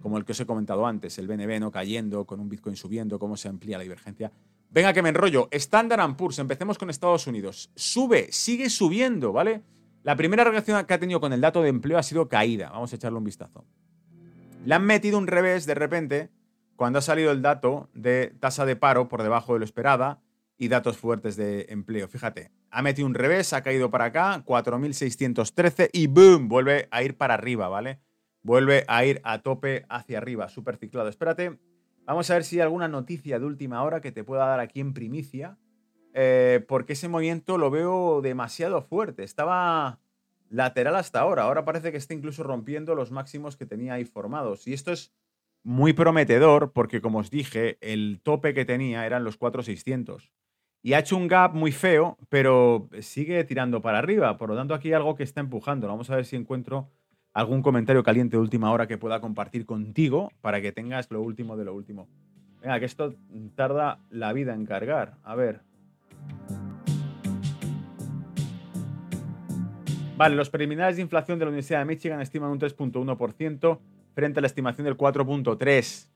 Como 0.00 0.18
el 0.18 0.24
que 0.24 0.32
os 0.32 0.40
he 0.40 0.46
comentado 0.46 0.86
antes, 0.86 1.18
el 1.18 1.28
BNB 1.28 1.60
no 1.60 1.70
cayendo, 1.70 2.24
con 2.24 2.40
un 2.40 2.48
Bitcoin 2.48 2.76
subiendo, 2.76 3.18
cómo 3.18 3.36
se 3.36 3.48
amplía 3.48 3.76
la 3.78 3.84
divergencia. 3.84 4.32
Venga, 4.70 4.92
que 4.92 5.02
me 5.02 5.10
enrollo. 5.10 5.48
Standard 5.50 6.16
Poor's, 6.16 6.38
empecemos 6.38 6.78
con 6.78 6.90
Estados 6.90 7.26
Unidos. 7.26 7.70
Sube, 7.74 8.28
sigue 8.32 8.70
subiendo, 8.70 9.32
¿vale? 9.32 9.62
La 10.02 10.16
primera 10.16 10.44
reacción 10.44 10.84
que 10.86 10.94
ha 10.94 10.98
tenido 10.98 11.20
con 11.20 11.32
el 11.32 11.40
dato 11.40 11.60
de 11.60 11.68
empleo 11.68 11.98
ha 11.98 12.02
sido 12.02 12.28
caída. 12.28 12.70
Vamos 12.70 12.92
a 12.92 12.96
echarle 12.96 13.18
un 13.18 13.24
vistazo. 13.24 13.66
Le 14.64 14.74
han 14.74 14.84
metido 14.84 15.18
un 15.18 15.26
revés 15.26 15.66
de 15.66 15.74
repente 15.74 16.30
cuando 16.80 16.98
ha 16.98 17.02
salido 17.02 17.30
el 17.30 17.42
dato 17.42 17.90
de 17.92 18.32
tasa 18.40 18.64
de 18.64 18.74
paro 18.74 19.06
por 19.06 19.22
debajo 19.22 19.52
de 19.52 19.58
lo 19.58 19.66
esperada 19.66 20.22
y 20.56 20.68
datos 20.68 20.96
fuertes 20.96 21.36
de 21.36 21.66
empleo. 21.68 22.08
Fíjate, 22.08 22.52
ha 22.70 22.80
metido 22.80 23.06
un 23.06 23.12
revés, 23.12 23.52
ha 23.52 23.62
caído 23.62 23.90
para 23.90 24.06
acá, 24.06 24.42
4.613 24.46 25.90
y 25.92 26.06
¡boom! 26.06 26.48
Vuelve 26.48 26.88
a 26.90 27.02
ir 27.02 27.18
para 27.18 27.34
arriba, 27.34 27.68
¿vale? 27.68 28.00
Vuelve 28.42 28.86
a 28.88 29.04
ir 29.04 29.20
a 29.24 29.42
tope 29.42 29.84
hacia 29.90 30.16
arriba, 30.16 30.48
súper 30.48 30.78
ciclado. 30.78 31.10
Espérate, 31.10 31.58
vamos 32.06 32.30
a 32.30 32.32
ver 32.32 32.44
si 32.44 32.56
hay 32.56 32.62
alguna 32.62 32.88
noticia 32.88 33.38
de 33.38 33.44
última 33.44 33.82
hora 33.82 34.00
que 34.00 34.10
te 34.10 34.24
pueda 34.24 34.46
dar 34.46 34.60
aquí 34.60 34.80
en 34.80 34.94
primicia, 34.94 35.58
eh, 36.14 36.64
porque 36.66 36.94
ese 36.94 37.10
movimiento 37.10 37.58
lo 37.58 37.70
veo 37.70 38.22
demasiado 38.22 38.80
fuerte. 38.80 39.22
Estaba 39.22 40.00
lateral 40.48 40.96
hasta 40.96 41.20
ahora, 41.20 41.42
ahora 41.42 41.66
parece 41.66 41.92
que 41.92 41.98
está 41.98 42.14
incluso 42.14 42.42
rompiendo 42.42 42.94
los 42.94 43.10
máximos 43.10 43.58
que 43.58 43.66
tenía 43.66 43.92
ahí 43.92 44.06
formados. 44.06 44.66
Y 44.66 44.72
esto 44.72 44.92
es 44.92 45.12
muy 45.62 45.92
prometedor 45.92 46.72
porque, 46.72 47.00
como 47.00 47.18
os 47.18 47.30
dije, 47.30 47.78
el 47.80 48.20
tope 48.22 48.54
que 48.54 48.64
tenía 48.64 49.06
eran 49.06 49.24
los 49.24 49.36
4,600. 49.36 50.30
y 50.82 50.94
ha 50.94 51.00
hecho 51.00 51.16
un 51.16 51.28
gap 51.28 51.54
muy 51.54 51.72
feo, 51.72 52.16
pero 52.30 52.88
sigue 53.00 53.44
tirando 53.44 53.82
para 53.82 53.98
arriba. 53.98 54.38
Por 54.38 54.48
lo 54.48 54.56
tanto, 54.56 54.72
aquí 54.72 54.88
hay 54.88 54.94
algo 54.94 55.14
que 55.14 55.22
está 55.24 55.40
empujando. 55.40 55.86
Vamos 55.86 56.08
a 56.08 56.16
ver 56.16 56.24
si 56.24 56.36
encuentro 56.36 56.88
algún 57.34 57.62
comentario 57.62 58.02
caliente 58.02 58.36
de 58.36 58.40
última 58.40 58.72
hora 58.72 58.86
que 58.86 58.98
pueda 58.98 59.20
compartir 59.20 59.66
contigo 59.66 60.30
para 60.40 60.60
que 60.60 60.72
tengas 60.72 61.10
lo 61.10 61.20
último 61.20 61.56
de 61.56 61.64
lo 61.66 61.74
último. 61.74 62.08
Venga, 62.62 62.78
que 62.78 62.86
esto 62.86 63.14
tarda 63.54 64.00
la 64.10 64.32
vida 64.32 64.54
en 64.54 64.66
cargar. 64.66 65.16
A 65.22 65.34
ver. 65.34 65.60
Vale, 70.16 70.36
los 70.36 70.50
preliminares 70.50 70.96
de 70.96 71.02
inflación 71.02 71.38
de 71.38 71.46
la 71.46 71.50
Universidad 71.50 71.78
de 71.78 71.86
Michigan 71.86 72.20
estiman 72.20 72.50
un 72.50 72.60
3.1% 72.60 73.78
frente 74.14 74.40
a 74.40 74.42
la 74.42 74.46
estimación 74.46 74.84
del 74.84 74.96
4.3%. 74.96 76.08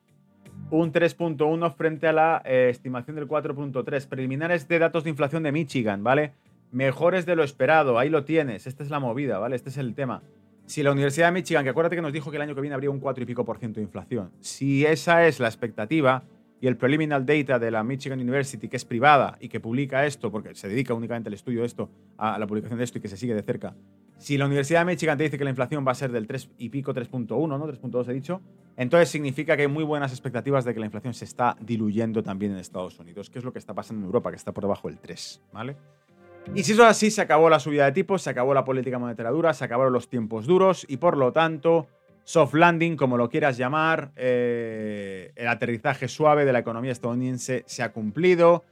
Un 0.71 0.93
3.1 0.93 1.75
frente 1.75 2.07
a 2.07 2.13
la 2.13 2.43
eh, 2.45 2.69
estimación 2.71 3.17
del 3.17 3.29
4.3. 3.29 4.09
Preliminares 4.09 4.69
de 4.69 4.79
datos 4.79 5.05
de 5.05 5.11
inflación 5.11 5.43
de 5.43 5.53
Michigan, 5.53 6.03
¿vale? 6.03 6.33
Mejores 6.73 7.27
de 7.27 7.37
lo 7.37 7.45
esperado, 7.45 7.99
ahí 7.99 8.09
lo 8.09 8.25
tienes. 8.25 8.67
Esta 8.67 8.83
es 8.83 8.91
la 8.91 8.99
movida, 8.99 9.39
¿vale? 9.39 9.57
Este 9.57 9.71
es 9.71 9.79
el 9.79 9.95
tema. 9.95 10.23
Si 10.67 10.83
la 10.83 10.93
Universidad 10.93 11.27
de 11.27 11.33
Michigan, 11.33 11.63
que 11.63 11.71
acuérdate 11.71 11.97
que 11.97 12.03
nos 12.03 12.13
dijo 12.13 12.31
que 12.31 12.37
el 12.37 12.43
año 12.43 12.55
que 12.55 12.61
viene 12.63 12.75
habría 12.75 12.91
un 12.91 12.99
4 12.99 13.23
y 13.23 13.27
pico 13.27 13.45
por 13.45 13.59
ciento 13.59 13.81
de 13.81 13.85
inflación, 13.85 14.31
si 14.41 14.87
esa 14.87 15.27
es 15.27 15.39
la 15.39 15.49
expectativa 15.49 16.25
y 16.61 16.67
el 16.67 16.79
preliminary 16.79 17.43
data 17.43 17.59
de 17.59 17.71
la 17.71 17.85
Michigan 17.85 18.19
University, 18.19 18.69
que 18.69 18.79
es 18.79 18.85
privada 18.87 19.37
y 19.41 19.51
que 19.51 19.61
publica 19.61 20.07
esto, 20.07 20.31
porque 20.31 20.55
se 20.55 20.67
dedica 20.69 20.95
únicamente 20.95 21.29
al 21.29 21.35
estudio 21.35 21.61
de 21.61 21.67
esto, 21.67 21.91
a 22.17 22.39
la 22.39 22.47
publicación 22.47 22.79
de 22.79 22.85
esto 22.85 22.97
y 22.97 23.03
que 23.03 23.09
se 23.09 23.19
sigue 23.19 23.35
de 23.35 23.43
cerca, 23.43 23.75
si 24.19 24.39
la 24.39 24.47
Universidad 24.47 24.81
de 24.81 24.93
Michigan 24.93 25.19
te 25.19 25.25
dice 25.25 25.39
que 25.39 25.45
la 25.45 25.51
inflación 25.51 25.85
va 25.87 25.93
a 25.93 25.95
ser 25.95 26.13
del 26.13 26.27
3 26.27 26.51
y 26.59 26.69
pico, 26.69 26.95
3.1, 26.95 27.29
¿no? 27.49 27.67
3.2 27.67 28.09
he 28.09 28.13
dicho, 28.13 28.41
entonces 28.77 29.09
significa 29.09 29.57
que 29.57 29.63
hay 29.63 29.69
muy 29.69 29.85
buenas 29.85 30.13
expectativas 30.13 30.65
de 30.65 30.75
que 30.75 30.81
la 30.81 30.87
inflación 30.87 31.15
se 31.15 31.25
está 31.25 31.57
diluyendo 31.61 32.23
también 32.23 32.53
en 32.53 32.59
Estados 32.59 32.99
Unidos, 32.99 33.31
que 33.31 33.39
es 33.39 33.45
lo 33.45 33.53
que 33.53 33.59
está 33.59 33.75
pasando 33.75 34.01
en 34.01 34.07
Europa, 34.07 34.31
que 34.31 34.37
está 34.37 34.53
por 34.53 34.65
debajo 34.65 34.89
del 34.89 34.99
3, 34.99 35.43
¿vale? 35.53 35.77
Y 36.55 36.63
si 36.63 36.73
eso 36.73 36.83
es 36.83 36.91
así, 36.91 37.11
se 37.11 37.23
acabó 37.23 37.49
la 37.49 37.59
subida 37.59 37.87
de 37.87 37.93
tipos, 37.93 38.23
se 38.23 38.31
acabó 38.31 38.53
la 38.53 38.65
política 38.65 38.99
monetaria 38.99 39.31
dura, 39.31 39.55
se 39.55 39.65
acabaron 39.65 39.93
los 39.93 40.09
tiempos 40.09 40.47
duros 40.47 40.85
y 40.89 40.99
por 40.99 41.17
lo 41.17 41.33
tanto, 41.33 41.87
soft 42.25 42.55
landing, 42.55 42.97
como 42.97 43.17
lo 43.17 43.31
quieras 43.31 43.57
llamar, 43.57 44.13
eh, 44.17 45.33
el 45.37 45.49
aterrizaje 45.49 46.07
suave 46.09 46.45
de 46.45 46.53
la 46.53 46.59
economía 46.59 46.93
estadounidense 46.93 47.65
se 47.67 47.83
ha 47.83 47.93
cumplido, 47.93 48.65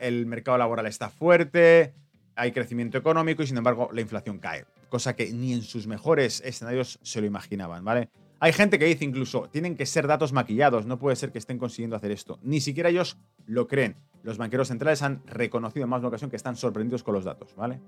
el 0.00 0.26
mercado 0.26 0.58
laboral 0.58 0.86
está 0.86 1.10
fuerte, 1.10 1.94
hay 2.36 2.52
crecimiento 2.52 2.98
económico 2.98 3.42
y 3.42 3.46
sin 3.46 3.56
embargo 3.56 3.90
la 3.92 4.00
inflación 4.00 4.38
cae, 4.38 4.64
cosa 4.88 5.14
que 5.14 5.32
ni 5.32 5.52
en 5.52 5.62
sus 5.62 5.86
mejores 5.86 6.42
escenarios 6.44 6.98
se 7.02 7.20
lo 7.20 7.26
imaginaban, 7.26 7.84
¿vale? 7.84 8.10
Hay 8.40 8.52
gente 8.52 8.78
que 8.78 8.86
dice 8.86 9.04
incluso, 9.04 9.48
tienen 9.52 9.76
que 9.76 9.86
ser 9.86 10.08
datos 10.08 10.32
maquillados, 10.32 10.84
no 10.84 10.98
puede 10.98 11.14
ser 11.14 11.30
que 11.30 11.38
estén 11.38 11.58
consiguiendo 11.58 11.94
hacer 11.94 12.10
esto. 12.10 12.40
Ni 12.42 12.60
siquiera 12.60 12.88
ellos 12.88 13.16
lo 13.46 13.68
creen. 13.68 13.94
Los 14.24 14.36
banqueros 14.36 14.66
centrales 14.66 15.00
han 15.02 15.22
reconocido 15.26 15.84
en 15.84 15.90
más 15.90 16.00
de 16.00 16.06
una 16.06 16.08
ocasión 16.08 16.28
que 16.28 16.36
están 16.36 16.56
sorprendidos 16.56 17.04
con 17.04 17.14
los 17.14 17.24
datos, 17.24 17.54
¿vale? 17.54 17.80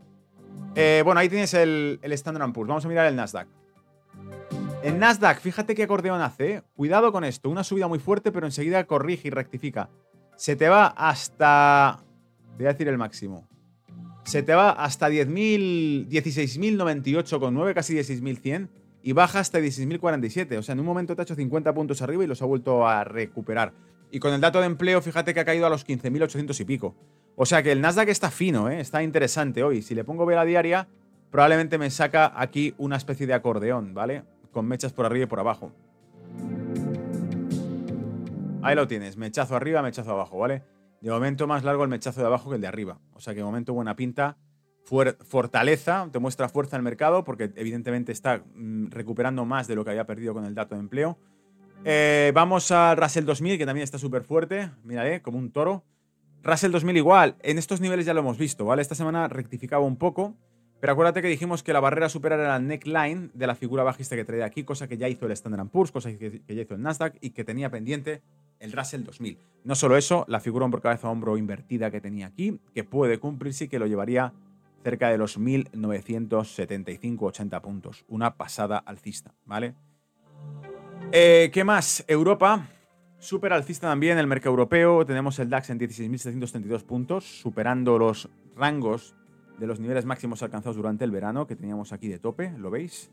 Eh, 0.77 1.03
bueno, 1.05 1.19
ahí 1.19 1.29
tienes 1.29 1.55
el, 1.55 1.99
el 2.03 2.13
Standard 2.13 2.53
Poor's. 2.53 2.69
Vamos 2.69 2.85
a 2.85 2.89
mirar 2.89 3.07
el 3.07 3.17
Nasdaq. 3.17 3.49
El 4.85 4.99
Nasdaq, 4.99 5.41
fíjate 5.41 5.75
qué 5.75 5.83
acordeón 5.83 6.21
hace. 6.21 6.63
Cuidado 6.77 7.11
con 7.11 7.25
esto. 7.25 7.51
Una 7.51 7.65
subida 7.65 7.89
muy 7.89 7.99
fuerte, 7.99 8.31
pero 8.31 8.47
enseguida 8.47 8.85
corrige 8.85 9.29
y 9.29 9.31
rectifica. 9.33 9.91
Se 10.37 10.55
te 10.55 10.69
va 10.69 10.87
hasta... 10.87 12.05
Voy 12.57 12.67
a 12.67 12.69
decir 12.69 12.87
el 12.87 12.99
máximo. 12.99 13.49
Se 14.25 14.43
te 14.43 14.55
va 14.55 14.71
hasta 14.71 15.09
10.000... 15.09 16.09
16.098,9, 16.09 17.75
casi 17.75 17.95
16.100 17.95 18.69
y 19.03 19.13
baja 19.13 19.41
hasta 19.41 19.61
16.047. 19.61 20.57
O 20.57 20.63
sea, 20.63 20.73
en 20.73 20.81
un 20.81 20.87
momento 20.87 21.15
te 21.15 21.23
ha 21.23 21.25
hecho 21.25 21.35
50 21.35 21.75
puntos 21.75 22.01
arriba 22.01 22.25
y 22.25 22.27
los 22.27 22.41
ha 22.41 22.47
vuelto 22.47 22.89
a 22.89 23.05
recuperar. 23.05 23.73
Y 24.11 24.19
con 24.19 24.33
el 24.33 24.41
dato 24.41 24.61
de 24.61 24.67
empleo, 24.67 25.03
fíjate 25.03 25.35
que 25.35 25.41
ha 25.41 25.45
caído 25.45 25.67
a 25.67 25.71
los 25.71 25.87
15.800 25.87 26.59
y 26.61 26.65
pico. 26.65 26.95
O 27.37 27.45
sea 27.45 27.63
que 27.63 27.73
el 27.73 27.83
Nasdaq 27.83 28.09
está 28.09 28.31
fino, 28.31 28.71
¿eh? 28.71 28.81
está 28.81 29.03
interesante 29.03 29.63
hoy. 29.63 29.83
Si 29.83 29.95
le 29.95 30.05
pongo 30.05 30.25
vela 30.25 30.45
diaria, 30.45 30.89
probablemente 31.31 31.77
me 31.77 31.91
saca 31.91 32.33
aquí 32.35 32.75
una 32.79 32.97
especie 32.97 33.27
de 33.27 33.35
acordeón, 33.35 33.93
¿vale? 33.93 34.23
Con 34.53 34.67
mechas 34.67 34.93
por 34.93 35.05
arriba 35.05 35.25
y 35.25 35.29
por 35.29 35.41
abajo. 35.41 35.73
Ahí 38.63 38.75
lo 38.77 38.89
tienes, 38.89 39.19
mechazo 39.19 39.55
arriba, 39.55 39.83
mechazo 39.83 40.13
abajo, 40.13 40.39
¿vale? 40.39 40.63
De 41.05 41.11
momento 41.11 41.47
más 41.47 41.63
largo 41.65 41.83
el 41.83 41.91
mechazo 41.91 42.23
de 42.23 42.27
abajo 42.27 42.49
que 42.49 42.57
el 42.57 42.63
de 42.63 42.67
arriba. 42.67 42.99
O 43.13 43.21
sea 43.21 43.35
que 43.35 43.41
de 43.41 43.45
momento 43.45 43.75
buena 43.75 43.95
pinta 43.95 44.39
fortaleza, 44.85 46.09
te 46.11 46.19
muestra 46.19 46.49
fuerza 46.49 46.79
el 46.79 46.83
mercado 46.83 47.25
porque 47.25 47.53
evidentemente 47.57 48.11
está 48.11 48.43
mm, 48.55 48.87
recuperando 48.87 49.45
más 49.45 49.67
de 49.67 49.75
lo 49.75 49.85
que 49.85 49.91
había 49.91 50.07
perdido 50.07 50.33
con 50.33 50.47
el 50.47 50.55
dato 50.55 50.75
de 50.75 50.81
empleo. 50.81 51.19
Eh, 51.85 52.33
vamos 52.35 52.71
al 52.71 52.97
Russell 52.97 53.27
2000 53.27 53.59
que 53.59 53.67
también 53.67 53.85
está 53.85 53.99
súper 53.99 54.25
fuerte, 54.25 54.71
mira, 54.83 55.21
como 55.21 55.37
un 55.37 55.51
toro. 55.53 55.85
Russell 56.43 56.73
2000 56.73 56.97
igual, 56.97 57.37
en 57.43 57.59
estos 57.59 57.83
niveles 57.83 58.07
ya 58.07 58.15
lo 58.15 58.21
hemos 58.21 58.39
visto, 58.39 58.65
¿vale? 58.65 58.81
Esta 58.81 58.95
semana 58.95 59.29
rectificaba 59.29 59.85
un 59.85 59.97
poco, 59.97 60.35
pero 60.81 60.95
acuérdate 60.95 61.21
que 61.21 61.29
dijimos 61.29 61.63
que 61.63 61.75
la 61.75 61.81
barrera 61.81 62.09
superior 62.09 62.41
era 62.41 62.49
la 62.49 62.59
neckline 62.59 63.31
de 63.35 63.47
la 63.47 63.55
figura 63.55 63.83
bajista 63.83 64.17
que 64.17 64.25
traía 64.25 64.47
aquí, 64.47 64.65
cosa 64.65 64.89
que 64.89 64.97
ya 64.97 65.07
hizo 65.09 65.27
el 65.27 65.33
Standard 65.33 65.69
Poor's, 65.69 65.93
cosa 65.93 66.11
que, 66.17 66.43
ya 66.47 66.63
hizo 66.63 66.75
el 66.75 66.83
Nasdaq 66.83 67.19
y 67.21 67.31
que 67.31 67.45
tenía 67.45 67.71
pendiente 67.71 68.23
el 68.65 68.73
Russell 68.73 69.05
2000. 69.05 69.39
No 69.65 69.75
solo 69.75 69.97
eso, 69.97 70.25
la 70.29 70.39
figura 70.41 70.65
hombro 70.65 70.81
cabeza 70.81 71.11
hombro 71.11 71.37
invertida 71.37 71.91
que 71.91 72.01
tenía 72.01 72.27
aquí, 72.27 72.59
que 72.75 72.83
puede 72.83 73.19
cumplirse 73.19 73.65
y 73.65 73.69
que 73.69 73.79
lo 73.79 73.87
llevaría 73.87 74.33
cerca 74.83 75.11
de 75.11 75.19
los 75.19 75.39
1.975-80 75.39 77.61
puntos. 77.61 78.07
Una 78.09 78.37
pasada 78.37 78.79
alcista, 78.79 79.35
¿vale? 79.45 79.75
Eh, 81.13 81.51
¿Qué 81.53 81.63
más? 81.65 82.03
Europa, 82.09 82.67
súper 83.19 83.53
alcista 83.53 83.89
también 83.89 84.17
el 84.19 84.27
mercado 84.27 84.51
europeo. 84.51 85.07
Tenemos 85.07 85.39
el 85.39 85.51
DAX 85.51 85.71
en 85.71 85.79
16.732 85.79 86.83
puntos, 86.85 87.25
superando 87.25 87.97
los 87.99 88.29
rangos 88.57 89.15
de 89.59 89.67
los 89.67 89.81
niveles 89.81 90.05
máximos 90.05 90.43
alcanzados 90.43 90.77
durante 90.77 91.05
el 91.05 91.11
verano 91.11 91.47
que 91.47 91.57
teníamos 91.57 91.93
aquí 91.93 92.09
de 92.09 92.19
tope, 92.19 92.53
¿lo 92.59 92.71
veis? 92.71 93.11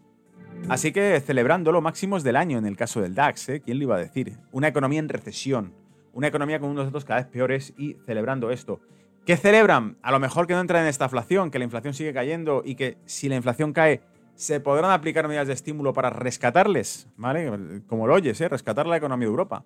Así 0.70 0.92
que 0.92 1.20
celebrando 1.20 1.72
los 1.72 1.82
máximos 1.82 2.24
del 2.24 2.36
año 2.36 2.58
en 2.58 2.66
el 2.66 2.78
caso 2.78 3.02
del 3.02 3.16
DAX, 3.16 3.50
¿eh? 3.50 3.62
¿quién 3.62 3.78
lo 3.78 3.84
iba 3.84 3.96
a 3.96 4.00
decir? 4.00 4.38
Una 4.52 4.70
economía 4.70 5.00
en 5.00 5.10
recesión, 5.10 5.74
una 6.14 6.28
economía 6.28 6.60
con 6.60 6.70
unos 6.70 6.86
datos 6.86 7.04
cada 7.04 7.22
vez 7.22 7.30
peores 7.30 7.74
y 7.78 7.98
celebrando 8.06 8.52
esto. 8.52 8.80
¿Qué 9.26 9.38
celebran? 9.38 9.98
A 10.02 10.12
lo 10.12 10.20
mejor 10.20 10.48
que 10.48 10.54
no 10.54 10.62
entran 10.62 10.84
en 10.84 10.90
esta 10.90 11.06
inflación, 11.06 11.52
que 11.52 11.60
la 11.60 11.66
inflación 11.66 11.94
sigue 11.94 12.14
cayendo 12.14 12.64
y 12.66 12.76
que 12.76 12.98
si 13.06 13.28
la 13.28 13.36
inflación 13.36 13.74
cae, 13.74 14.02
se 14.36 14.60
podrán 14.60 14.92
aplicar 14.92 15.28
medidas 15.28 15.48
de 15.48 15.54
estímulo 15.54 15.94
para 15.94 16.10
rescatarles, 16.10 17.08
¿vale? 17.18 17.82
Como 17.88 18.08
lo 18.08 18.14
oyes, 18.14 18.40
¿eh? 18.40 18.48
Rescatar 18.48 18.88
la 18.88 18.98
economía 18.98 19.28
de 19.28 19.32
Europa. 19.32 19.66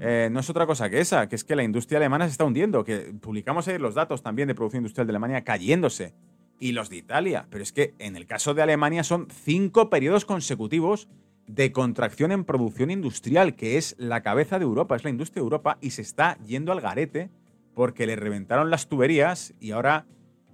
Eh, 0.00 0.28
no 0.32 0.40
es 0.40 0.50
otra 0.50 0.66
cosa 0.66 0.90
que 0.90 1.00
esa, 1.00 1.28
que 1.28 1.36
es 1.36 1.44
que 1.44 1.54
la 1.54 1.62
industria 1.62 1.98
alemana 1.98 2.26
se 2.26 2.32
está 2.32 2.44
hundiendo, 2.44 2.84
que 2.84 3.14
publicamos 3.20 3.68
ahí 3.68 3.78
los 3.78 3.94
datos 3.94 4.22
también 4.22 4.48
de 4.48 4.54
producción 4.54 4.80
industrial 4.80 5.06
de 5.06 5.12
Alemania 5.12 5.44
cayéndose 5.44 6.14
y 6.58 6.72
los 6.72 6.90
de 6.90 6.96
Italia, 6.96 7.46
pero 7.50 7.62
es 7.62 7.72
que 7.72 7.94
en 7.98 8.16
el 8.16 8.26
caso 8.26 8.54
de 8.54 8.62
Alemania 8.62 9.04
son 9.04 9.28
cinco 9.30 9.90
periodos 9.90 10.24
consecutivos 10.24 11.08
de 11.46 11.72
contracción 11.72 12.32
en 12.32 12.44
producción 12.44 12.90
industrial, 12.90 13.56
que 13.56 13.76
es 13.76 13.94
la 13.98 14.22
cabeza 14.22 14.58
de 14.58 14.64
Europa, 14.64 14.96
es 14.96 15.04
la 15.04 15.10
industria 15.10 15.40
de 15.40 15.46
Europa 15.46 15.78
y 15.80 15.90
se 15.90 16.02
está 16.02 16.38
yendo 16.44 16.72
al 16.72 16.80
garete 16.80 17.30
porque 17.74 18.06
le 18.06 18.16
reventaron 18.16 18.70
las 18.70 18.88
tuberías 18.88 19.54
y 19.58 19.72
ahora 19.72 20.06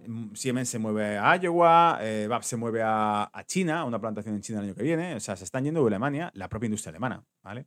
mm, 0.07 0.35
Siemens 0.35 0.69
se 0.69 0.79
mueve 0.79 1.19
a 1.19 1.37
Iowa, 1.37 1.99
eh, 2.01 2.29
se 2.43 2.57
mueve 2.57 2.81
a, 2.83 3.31
China, 3.47 3.85
una 3.85 4.01
plantación 4.01 4.35
en 4.35 4.41
China 4.41 4.61
el 4.61 4.67
año 4.67 4.75
que 4.75 4.83
viene, 4.83 5.15
o 5.15 5.21
sea, 5.21 5.37
se 5.37 5.45
están 5.45 5.65
yendo 5.65 5.83
de 5.83 5.89
Alemania, 5.89 6.31
la 6.35 6.49
propia 6.49 6.67
industria 6.67 6.91
alemana, 6.91 7.25
¿vale? 7.43 7.67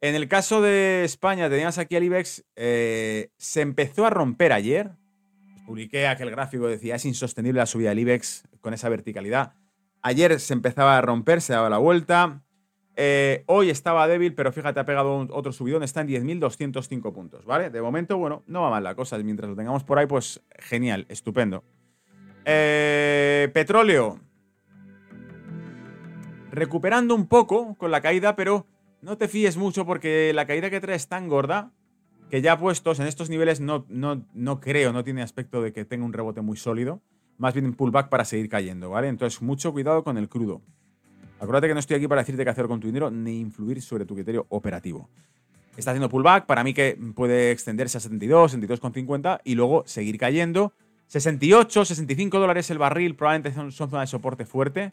En 0.00 0.14
el 0.14 0.28
caso 0.28 0.62
de 0.62 1.02
España, 1.04 1.50
teníamos 1.50 1.76
aquí 1.78 1.96
al 1.96 2.04
IBEX, 2.04 2.44
eh, 2.54 3.30
se 3.36 3.62
empezó 3.62 4.06
a 4.06 4.10
romper 4.10 4.52
ayer, 4.52 4.92
publiqué 5.68 6.06
aquel 6.06 6.30
gráfico 6.30 6.66
decía, 6.66 6.94
es 6.94 7.04
insostenible 7.04 7.58
la 7.58 7.66
subida 7.66 7.90
del 7.90 7.98
IBEX 7.98 8.48
con 8.62 8.72
esa 8.72 8.88
verticalidad. 8.88 9.52
Ayer 10.00 10.40
se 10.40 10.54
empezaba 10.54 10.96
a 10.96 11.02
romper, 11.02 11.42
se 11.42 11.52
daba 11.52 11.68
la 11.68 11.76
vuelta, 11.76 12.42
eh, 12.96 13.44
hoy 13.44 13.68
estaba 13.68 14.08
débil, 14.08 14.34
pero 14.34 14.50
fíjate, 14.50 14.80
ha 14.80 14.86
pegado 14.86 15.28
otro 15.30 15.52
subidón, 15.52 15.82
está 15.82 16.00
en 16.00 16.08
10.205 16.08 17.12
puntos, 17.12 17.44
¿vale? 17.44 17.68
De 17.68 17.82
momento, 17.82 18.16
bueno, 18.16 18.44
no 18.46 18.62
va 18.62 18.70
mal 18.70 18.82
la 18.82 18.94
cosa. 18.94 19.18
Mientras 19.18 19.50
lo 19.50 19.56
tengamos 19.56 19.84
por 19.84 19.98
ahí, 19.98 20.06
pues 20.06 20.40
genial, 20.58 21.04
estupendo. 21.10 21.62
Eh, 22.46 23.50
petróleo. 23.52 24.20
Recuperando 26.50 27.14
un 27.14 27.26
poco 27.26 27.74
con 27.74 27.90
la 27.90 28.00
caída, 28.00 28.36
pero 28.36 28.66
no 29.02 29.18
te 29.18 29.28
fíes 29.28 29.58
mucho 29.58 29.84
porque 29.84 30.32
la 30.34 30.46
caída 30.46 30.70
que 30.70 30.80
trae 30.80 30.96
es 30.96 31.08
tan 31.08 31.28
gorda 31.28 31.72
que 32.30 32.42
ya 32.42 32.58
puestos 32.58 33.00
en 33.00 33.06
estos 33.06 33.30
niveles 33.30 33.60
no, 33.60 33.84
no, 33.88 34.22
no 34.34 34.60
creo, 34.60 34.92
no 34.92 35.04
tiene 35.04 35.22
aspecto 35.22 35.62
de 35.62 35.72
que 35.72 35.84
tenga 35.84 36.04
un 36.04 36.12
rebote 36.12 36.40
muy 36.40 36.56
sólido. 36.56 37.00
Más 37.38 37.54
bien 37.54 37.66
un 37.66 37.74
pullback 37.74 38.08
para 38.08 38.24
seguir 38.24 38.48
cayendo, 38.48 38.90
¿vale? 38.90 39.08
Entonces, 39.08 39.40
mucho 39.40 39.72
cuidado 39.72 40.02
con 40.02 40.18
el 40.18 40.28
crudo. 40.28 40.60
Acuérdate 41.40 41.68
que 41.68 41.74
no 41.74 41.80
estoy 41.80 41.96
aquí 41.96 42.08
para 42.08 42.22
decirte 42.22 42.42
qué 42.42 42.50
hacer 42.50 42.66
con 42.66 42.80
tu 42.80 42.88
dinero 42.88 43.10
ni 43.10 43.38
influir 43.38 43.80
sobre 43.80 44.04
tu 44.04 44.14
criterio 44.14 44.46
operativo. 44.48 45.08
Está 45.76 45.92
haciendo 45.92 46.08
pullback, 46.08 46.46
para 46.46 46.64
mí 46.64 46.74
que 46.74 46.98
puede 47.14 47.52
extenderse 47.52 47.98
a 47.98 48.00
72, 48.00 48.56
72,50 48.56 49.40
y 49.44 49.54
luego 49.54 49.84
seguir 49.86 50.18
cayendo. 50.18 50.72
68, 51.06 51.84
65 51.84 52.40
dólares 52.40 52.68
el 52.70 52.78
barril 52.78 53.14
probablemente 53.14 53.52
son, 53.52 53.70
zona 53.70 54.00
de 54.00 54.08
soporte 54.08 54.44
fuerte. 54.44 54.92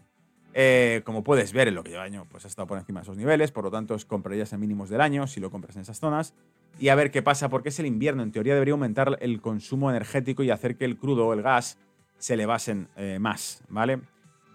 Eh, 0.54 1.02
como 1.04 1.24
puedes 1.24 1.52
ver, 1.52 1.68
en 1.68 1.76
lo 1.76 1.84
que 1.84 1.90
lleva 1.90 2.04
año 2.04 2.28
pues 2.30 2.46
ha 2.46 2.48
estado 2.48 2.68
por 2.68 2.78
encima 2.78 3.00
de 3.00 3.04
esos 3.04 3.18
niveles, 3.18 3.52
por 3.52 3.66
lo 3.66 3.72
tanto, 3.72 3.98
comprarías 4.08 4.54
en 4.54 4.60
mínimos 4.60 4.90
del 4.90 5.02
año 5.02 5.26
si 5.26 5.40
lo 5.40 5.50
compras 5.50 5.76
en 5.76 5.82
esas 5.82 6.00
zonas. 6.00 6.36
Y 6.80 6.90
a 6.90 6.96
ver 6.96 7.12
qué 7.12 7.22
pasa, 7.22 7.50
porque 7.50 7.70
es 7.70 7.80
el 7.80 7.86
invierno. 7.86 8.24
En 8.24 8.32
teoría 8.32 8.54
debería 8.54 8.74
aumentar 8.74 9.18
el 9.22 9.42
consumo 9.42 9.90
energético 9.90 10.44
y 10.44 10.50
hacer 10.50 10.76
que 10.76 10.86
el 10.86 10.98
crudo 10.98 11.28
o 11.28 11.34
el 11.34 11.42
gas 11.42 11.78
se 12.18 12.36
le 12.36 12.46
basen 12.46 12.90
eh, 12.96 13.18
más, 13.20 13.64
¿vale? 13.70 14.00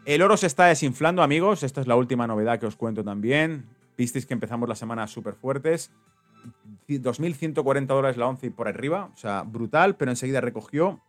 El 0.05 0.23
oro 0.23 0.37
se 0.37 0.47
está 0.47 0.67
desinflando, 0.67 1.23
amigos. 1.23 1.63
Esta 1.63 1.81
es 1.81 1.87
la 1.87 1.97
última 1.97 2.27
novedad 2.27 2.59
que 2.59 2.67
os 2.67 2.77
cuento 2.77 3.05
también. 3.05 3.67
Visteis 3.97 4.27
que 4.27 4.35
empezamos 4.35 4.69
la 4.69 4.75
semana 4.75 5.07
súper 5.07 5.35
fuertes. 5.35 5.91
2.140 6.89 7.87
dólares 7.87 8.17
la 8.17 8.27
once 8.27 8.51
por 8.51 8.67
arriba. 8.67 9.11
O 9.15 9.17
sea, 9.17 9.43
brutal, 9.43 9.97
pero 9.97 10.11
enseguida 10.11 10.41
recogió. 10.41 11.01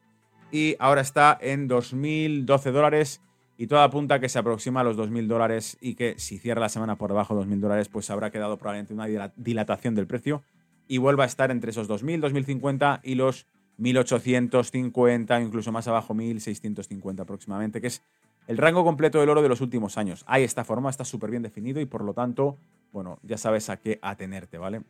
Y 0.52 0.76
ahora 0.80 1.02
está 1.02 1.38
en 1.42 1.70
2.012 1.70 2.72
dólares. 2.72 3.22
Y 3.58 3.68
toda 3.68 3.84
apunta 3.84 4.20
que 4.20 4.28
se 4.28 4.40
aproxima 4.40 4.82
a 4.82 4.84
los 4.84 4.98
2.000 4.98 5.28
dólares 5.28 5.78
y 5.82 5.96
que 5.96 6.16
si 6.18 6.40
cierra 6.40 6.62
la 6.62 6.70
semana 6.70 6.98
por 6.98 7.12
debajo 7.12 7.36
de 7.36 7.46
2.000 7.46 7.60
dólares, 7.60 7.90
pues 7.90 8.10
habrá 8.10 8.32
quedado 8.32 8.58
probablemente 8.58 8.94
una 8.94 9.32
dilatación 9.36 9.94
del 9.94 10.08
precio 10.08 10.42
y 10.92 10.98
vuelva 10.98 11.24
a 11.24 11.28
estar 11.28 11.52
entre 11.52 11.72
esos 11.72 11.90
2.000, 11.90 12.20
2.050 12.20 13.00
y 13.04 13.16
los 13.16 13.48
1.850, 13.80 15.42
incluso 15.42 15.72
más 15.72 15.88
abajo 15.88 16.14
1.650 16.14 17.22
aproximadamente, 17.22 17.80
que 17.80 17.88
es 17.88 18.04
el 18.48 18.58
rango 18.58 18.84
completo 18.84 19.22
del 19.22 19.30
oro 19.30 19.42
de 19.42 19.48
los 19.48 19.62
últimos 19.62 19.98
años. 19.98 20.26
Hay 20.28 20.44
esta 20.44 20.66
forma, 20.66 20.90
está 20.90 21.06
súper 21.06 21.32
bien 21.32 21.44
definido 21.44 21.80
y 21.80 21.86
por 21.86 22.04
lo 22.04 22.14
tanto, 22.14 22.58
bueno, 22.92 23.20
ya 23.24 23.38
sabes 23.38 23.70
a 23.70 23.78
qué 23.78 24.00
atenerte, 24.02 24.58
¿vale? 24.58 24.82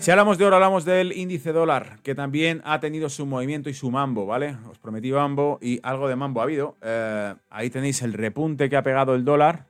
Si 0.00 0.10
hablamos 0.10 0.38
de 0.38 0.46
oro, 0.46 0.56
hablamos 0.56 0.86
del 0.86 1.12
índice 1.12 1.52
dólar, 1.52 1.98
que 2.02 2.14
también 2.14 2.62
ha 2.64 2.80
tenido 2.80 3.10
su 3.10 3.26
movimiento 3.26 3.68
y 3.68 3.74
su 3.74 3.90
mambo, 3.90 4.24
¿vale? 4.24 4.56
Os 4.70 4.78
prometí 4.78 5.12
mambo 5.12 5.58
y 5.60 5.78
algo 5.82 6.08
de 6.08 6.16
mambo 6.16 6.40
ha 6.40 6.44
habido. 6.44 6.78
Eh, 6.80 7.34
ahí 7.50 7.68
tenéis 7.68 8.00
el 8.00 8.14
repunte 8.14 8.70
que 8.70 8.76
ha 8.78 8.82
pegado 8.82 9.14
el 9.14 9.26
dólar. 9.26 9.66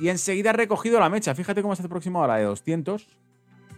Y 0.00 0.08
enseguida 0.08 0.50
ha 0.50 0.52
recogido 0.52 0.98
la 0.98 1.08
mecha. 1.08 1.32
Fíjate 1.32 1.62
cómo 1.62 1.76
se 1.76 1.82
ha 1.82 1.86
aproximado 1.86 2.24
a 2.24 2.28
la 2.28 2.36
de 2.38 2.44
200. 2.44 3.06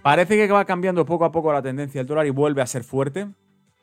Parece 0.03 0.37
que 0.37 0.53
va 0.53 0.65
cambiando 0.65 1.05
poco 1.05 1.25
a 1.25 1.33
poco 1.33 1.53
la 1.53 1.63
tendencia 1.63 2.01
del 2.01 2.07
dólar 2.07 2.27
y 2.27 2.31
vuelve 2.31 2.63
a 2.63 2.67
ser 2.67 2.85
fuerte. 2.85 3.29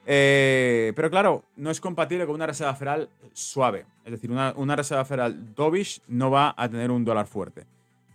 Eh, 0.05 0.93
pero 0.95 1.09
claro, 1.09 1.43
no 1.55 1.71
es 1.71 1.81
compatible 1.81 2.25
con 2.25 2.35
una 2.35 2.47
reserva 2.47 2.75
federal 2.75 3.09
suave. 3.33 3.85
Es 4.05 4.11
decir, 4.11 4.31
una, 4.31 4.53
una, 4.55 4.75
reserva 4.75 5.03
federal 5.03 5.55
dovish 5.55 6.01
no 6.07 6.29
va 6.29 6.53
a 6.55 6.69
tener 6.69 6.91
un 6.91 7.03
dólar 7.03 7.27
fuerte. 7.27 7.65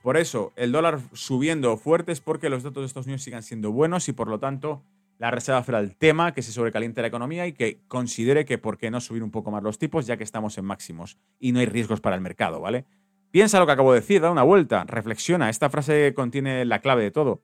Por 0.02 0.16
eso, 0.16 0.52
el 0.56 0.72
dólar 0.72 1.00
subiendo 1.12 1.76
fuerte 1.76 2.12
es 2.12 2.20
porque 2.20 2.48
los 2.48 2.62
datos 2.62 2.82
de 2.82 2.86
Estados 2.86 3.06
Unidos 3.06 3.22
sigan 3.22 3.42
siendo 3.42 3.72
buenos 3.72 4.08
y 4.08 4.12
por 4.12 4.28
lo 4.28 4.38
tanto 4.38 4.82
la 5.18 5.30
Reserva 5.30 5.62
Federal 5.62 5.94
tema 5.96 6.32
que 6.32 6.42
se 6.42 6.52
sobrecaliente 6.52 7.02
la 7.02 7.08
economía 7.08 7.46
y 7.46 7.52
que 7.52 7.80
considere 7.88 8.46
que 8.46 8.56
por 8.56 8.78
qué 8.78 8.90
no 8.90 9.00
subir 9.00 9.22
un 9.22 9.30
poco 9.30 9.50
más 9.50 9.62
los 9.62 9.78
tipos 9.78 10.06
ya 10.06 10.16
que 10.16 10.24
estamos 10.24 10.56
en 10.56 10.64
máximos 10.64 11.18
y 11.38 11.52
no 11.52 11.58
hay 11.58 11.66
riesgos 11.66 12.00
para 12.00 12.16
el 12.16 12.22
mercado, 12.22 12.60
¿vale? 12.60 12.86
Piensa 13.30 13.58
lo 13.58 13.66
que 13.66 13.72
acabo 13.72 13.92
de 13.92 14.00
decir, 14.00 14.22
da 14.22 14.30
una 14.30 14.42
vuelta, 14.42 14.84
reflexiona. 14.84 15.50
Esta 15.50 15.68
frase 15.68 16.14
contiene 16.14 16.64
la 16.64 16.80
clave 16.80 17.02
de 17.02 17.10
todo 17.10 17.42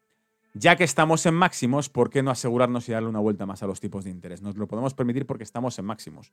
ya 0.58 0.76
que 0.76 0.84
estamos 0.84 1.26
en 1.26 1.34
máximos, 1.34 1.90
¿por 1.90 2.08
qué 2.08 2.22
no 2.22 2.30
asegurarnos 2.30 2.88
y 2.88 2.92
darle 2.92 3.08
una 3.08 3.18
vuelta 3.18 3.44
más 3.44 3.62
a 3.62 3.66
los 3.66 3.78
tipos 3.78 4.04
de 4.04 4.10
interés? 4.10 4.40
Nos 4.40 4.56
lo 4.56 4.66
podemos 4.66 4.94
permitir 4.94 5.26
porque 5.26 5.44
estamos 5.44 5.78
en 5.78 5.84
máximos. 5.84 6.32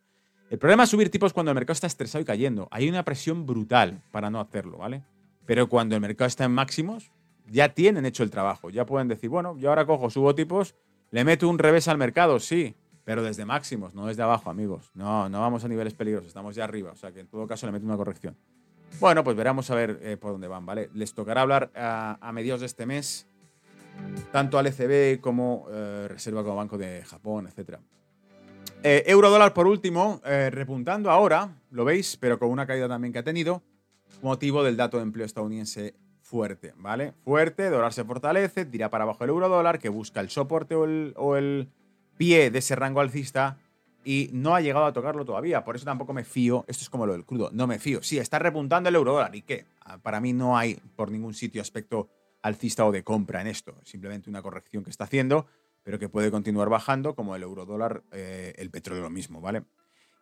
El 0.50 0.60
problema 0.60 0.84
es 0.84 0.90
subir 0.90 1.10
tipos 1.10 1.34
cuando 1.34 1.52
el 1.52 1.56
mercado 1.56 1.74
está 1.74 1.88
estresado 1.88 2.22
y 2.22 2.26
cayendo. 2.26 2.70
Hay 2.72 2.88
una 2.88 3.04
presión 3.04 3.46
brutal 3.46 4.02
para 4.12 4.30
no 4.30 4.40
hacerlo, 4.40 4.78
¿vale? 4.78 5.04
Pero 5.46 5.68
cuando 5.68 5.96
el 5.96 6.02
mercado 6.02 6.28
está 6.28 6.46
en 6.46 6.54
máximos, 6.54 7.12
ya 7.50 7.74
tienen 7.74 8.06
hecho 8.06 8.24
el 8.24 8.30
trabajo. 8.30 8.70
Ya 8.70 8.86
pueden 8.86 9.10
decir, 9.10 9.30
bueno, 9.30 9.58
yo 9.58 9.70
ahora 9.70 9.86
cojo, 9.86 10.10
subo 10.10 10.34
tipos, 10.34 10.74
le 11.12 11.26
meto 11.26 11.50
un 11.50 11.60
revés 11.60 11.90
al 11.90 11.98
mercado, 11.98 12.40
sí, 12.40 12.76
pero 13.04 13.24
desde 13.24 13.44
máximos, 13.44 13.94
no 13.94 14.06
desde 14.06 14.24
abajo, 14.24 14.50
amigos. 14.50 14.92
No, 14.94 15.28
no 15.28 15.42
vamos 15.42 15.66
a 15.66 15.68
niveles 15.68 15.94
peligrosos, 15.96 16.30
estamos 16.30 16.56
ya 16.56 16.64
arriba. 16.64 16.92
O 16.92 16.96
sea 16.96 17.12
que 17.12 17.20
en 17.20 17.28
todo 17.28 17.46
caso 17.46 17.66
le 17.66 17.74
meto 17.74 17.86
una 17.86 17.98
corrección. 17.98 18.38
Bueno, 19.02 19.24
pues 19.24 19.36
veremos 19.36 19.70
a 19.70 19.76
ver 19.76 20.00
eh, 20.02 20.16
por 20.16 20.32
dónde 20.32 20.48
van, 20.48 20.66
¿vale? 20.66 20.90
Les 20.94 21.14
tocará 21.14 21.42
hablar 21.42 21.72
a, 21.76 22.18
a 22.22 22.32
mediados 22.32 22.62
de 22.62 22.68
este 22.68 22.86
mes 22.86 23.28
tanto 24.32 24.58
al 24.58 24.68
ECB 24.68 25.22
como 25.22 25.68
eh, 25.72 26.08
Reserva 26.10 26.44
como 26.44 26.56
Banco 26.56 26.78
de 26.78 27.04
Japón, 27.06 27.48
etc. 27.48 27.78
Eh, 28.82 29.04
euro 29.08 29.30
dólar 29.30 29.54
por 29.54 29.68
último, 29.68 30.22
eh, 30.26 30.50
repuntando 30.52 31.10
ahora, 31.10 31.56
lo 31.72 31.86
veis, 31.86 32.18
pero 32.18 32.38
con 32.38 32.50
una 32.50 32.68
caída 32.68 32.88
también 32.88 33.14
que 33.14 33.20
ha 33.20 33.24
tenido, 33.24 33.62
motivo 34.22 34.64
del 34.64 34.76
dato 34.76 34.98
de 34.98 35.04
empleo 35.04 35.26
estadounidense 35.26 35.96
fuerte, 36.22 36.74
¿vale? 36.78 37.14
Fuerte, 37.24 37.70
dólar 37.70 37.94
se 37.94 38.04
fortalece, 38.04 38.66
tira 38.66 38.90
para 38.90 39.04
abajo 39.04 39.24
el 39.24 39.30
euro 39.30 39.48
dólar, 39.48 39.80
que 39.80 39.90
busca 39.90 40.20
el 40.20 40.30
soporte 40.30 40.76
o 40.76 41.38
el, 41.38 41.70
pie 42.18 42.52
de 42.52 42.60
ese 42.60 42.76
rango 42.76 43.02
alcista 43.02 43.58
y 44.04 44.30
no 44.34 44.54
ha 44.54 44.62
llegado 44.62 44.86
a 44.86 44.94
tocarlo 44.94 45.26
todavía. 45.26 45.64
Por 45.64 45.76
eso 45.76 45.86
tampoco 45.86 46.14
me 46.14 46.24
fío. 46.24 46.64
Esto 46.68 46.84
es 46.84 46.90
como 46.90 47.08
lo 47.08 47.14
del 47.14 47.26
crudo. 47.26 47.50
No 47.52 47.66
me 47.66 47.80
fío. 47.80 48.04
Sí, 48.04 48.20
está 48.20 48.38
repuntando 48.38 48.90
el 48.90 48.96
euro 48.96 49.14
dólar. 49.14 49.36
¿Y 49.36 49.42
qué? 49.42 49.66
Ah, 49.82 49.98
para 49.98 50.20
mí 50.20 50.32
no 50.32 50.56
hay 50.56 50.80
por 50.96 51.10
ningún 51.10 51.34
sitio 51.34 51.60
aspecto 51.60 52.10
alcista 52.44 52.86
o 52.86 52.92
de 52.92 53.04
compra 53.04 53.42
en 53.42 53.48
esto. 53.48 53.76
Simplemente 53.84 54.30
una 54.30 54.44
corrección 54.44 54.84
que 54.84 54.92
está 54.92 55.06
haciendo, 55.06 55.48
pero 55.82 55.98
que 55.98 56.10
puede 56.10 56.30
continuar 56.30 56.70
bajando, 56.70 57.16
como 57.16 57.36
el 57.36 57.44
euro 57.44 57.66
dólar, 57.66 58.04
eh, 58.12 58.54
el 58.58 58.70
petróleo 58.70 59.04
lo 59.04 59.10
mismo, 59.10 59.42
¿vale? 59.42 59.64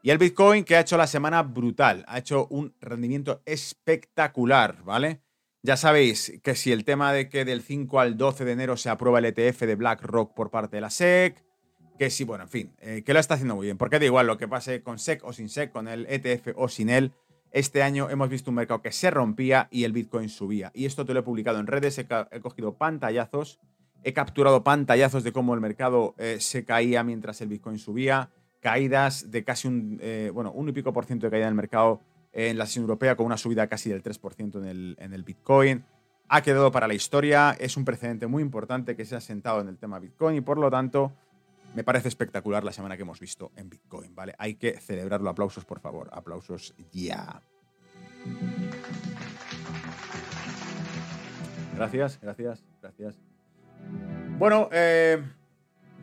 Y 0.04 0.10
el 0.10 0.18
Bitcoin 0.18 0.64
que 0.64 0.76
ha 0.76 0.80
hecho 0.80 0.98
la 0.98 1.06
semana 1.06 1.44
brutal, 1.44 2.06
ha 2.08 2.18
hecho 2.18 2.48
un 2.48 2.74
rendimiento 2.80 3.42
espectacular, 3.46 4.84
¿vale? 4.84 5.22
Ya 5.64 5.78
sabéis 5.78 6.40
que 6.44 6.56
si 6.56 6.72
el 6.72 6.86
tema 6.86 7.14
de 7.14 7.30
que 7.30 7.46
del 7.46 7.62
5 7.62 8.00
al 8.00 8.18
12 8.18 8.46
de 8.46 8.52
enero 8.52 8.78
se 8.78 8.90
aprueba 8.90 9.20
el 9.20 9.26
ETF 9.26 9.62
de 9.62 9.76
BlackRock 9.76 10.34
por 10.34 10.50
parte 10.50 10.78
de 10.78 10.82
la 10.82 10.90
SEC, 10.90 11.44
que 12.00 12.10
sí, 12.10 12.24
bueno, 12.24 12.46
en 12.46 12.50
fin, 12.50 12.74
eh, 12.80 13.04
que 13.06 13.14
lo 13.14 13.20
está 13.20 13.36
haciendo 13.36 13.56
muy 13.56 13.68
bien. 13.68 13.78
Porque 13.78 14.00
da 14.00 14.06
igual 14.06 14.26
lo 14.26 14.40
que 14.40 14.48
pase 14.48 14.82
con 14.82 14.98
SEC 14.98 15.24
o 15.24 15.34
sin 15.34 15.50
SEC, 15.50 15.72
con 15.72 15.88
el 15.88 16.08
ETF 16.08 16.54
o 16.56 16.68
sin 16.68 16.90
él, 16.90 17.14
este 17.52 17.84
año 17.84 18.10
hemos 18.10 18.30
visto 18.30 18.50
un 18.52 18.56
mercado 18.56 18.82
que 18.82 18.92
se 18.92 19.12
rompía 19.12 19.68
y 19.72 19.84
el 19.84 19.92
Bitcoin 19.92 20.30
subía. 20.30 20.72
Y 20.74 20.86
esto 20.86 21.06
te 21.06 21.14
lo 21.14 21.20
he 21.20 21.24
publicado 21.24 21.60
en 21.60 21.68
redes, 21.68 21.98
he, 21.98 22.08
cogido 22.42 22.76
pantallazos, 22.76 23.60
he 24.04 24.14
capturado 24.14 24.64
pantallazos 24.64 25.24
de 25.24 25.34
cómo 25.34 25.54
el 25.54 25.62
mercado 25.62 26.16
eh, 26.18 26.38
se 26.40 26.66
caía 26.66 27.04
mientras 27.04 27.42
el 27.42 27.50
Bitcoin 27.50 27.78
subía, 27.78 28.30
caídas 28.62 29.32
de 29.32 29.44
casi 29.44 29.68
un, 29.68 30.00
eh, 30.02 30.32
bueno, 30.34 30.52
un 30.52 30.70
y 30.70 30.72
pico 30.72 30.94
por 30.94 31.06
ciento 31.06 31.28
de 31.28 31.32
caída 31.32 31.48
en 31.48 31.50
el 31.50 31.56
mercado 31.56 32.02
en 32.34 32.58
la 32.58 32.66
sesión 32.66 32.84
europea 32.84 33.16
con 33.16 33.26
una 33.26 33.38
subida 33.38 33.68
casi 33.68 33.90
del 33.90 34.02
3% 34.02 34.58
en 34.60 34.66
el, 34.66 34.96
en 35.00 35.14
el 35.14 35.24
Bitcoin. 35.24 35.84
Ha 36.30 36.42
quedado 36.42 36.72
para 36.72 36.88
la 36.88 36.94
historia, 36.94 37.58
es 37.60 37.76
un 37.76 37.84
precedente 37.84 38.28
muy 38.28 38.42
importante 38.42 38.96
que 38.96 39.04
se 39.04 39.18
ha 39.18 39.22
sentado 39.22 39.60
en 39.60 39.68
el 39.68 39.78
tema 39.78 40.00
Bitcoin 40.00 40.38
y 40.38 40.42
por 40.42 40.58
lo 40.58 40.72
tanto 40.72 41.12
me 41.74 41.84
parece 41.84 42.10
espectacular 42.10 42.64
la 42.64 42.72
semana 42.72 42.98
que 42.98 43.04
hemos 43.04 43.20
visto 43.20 43.52
en 43.56 43.70
Bitcoin, 43.70 44.14
¿vale? 44.14 44.36
Hay 44.38 44.56
que 44.56 44.80
celebrarlo. 44.80 45.30
Aplausos, 45.30 45.66
por 45.66 45.80
favor. 45.80 46.10
Aplausos 46.12 46.74
ya. 46.92 47.42
Gracias, 51.76 52.20
gracias, 52.22 52.64
gracias. 52.82 53.18
Bueno, 54.38 54.70
eh, 54.72 55.24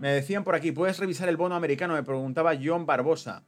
me 0.01 0.13
decían 0.13 0.43
por 0.43 0.55
aquí, 0.55 0.73
¿puedes 0.73 0.99
revisar 0.99 1.29
el 1.29 1.37
bono 1.37 1.55
americano? 1.55 1.95
Me 1.95 2.03
preguntaba 2.03 2.53
John 2.61 2.87
Barbosa. 2.87 3.45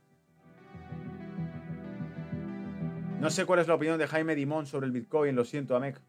No 3.18 3.30
sé 3.30 3.44
cuál 3.46 3.60
es 3.60 3.68
la 3.68 3.74
opinión 3.74 3.98
de 3.98 4.06
Jaime 4.06 4.34
Dimón 4.34 4.66
sobre 4.66 4.86
el 4.86 4.92
Bitcoin, 4.92 5.36
lo 5.36 5.44
siento, 5.44 5.76
Amec. 5.76 6.00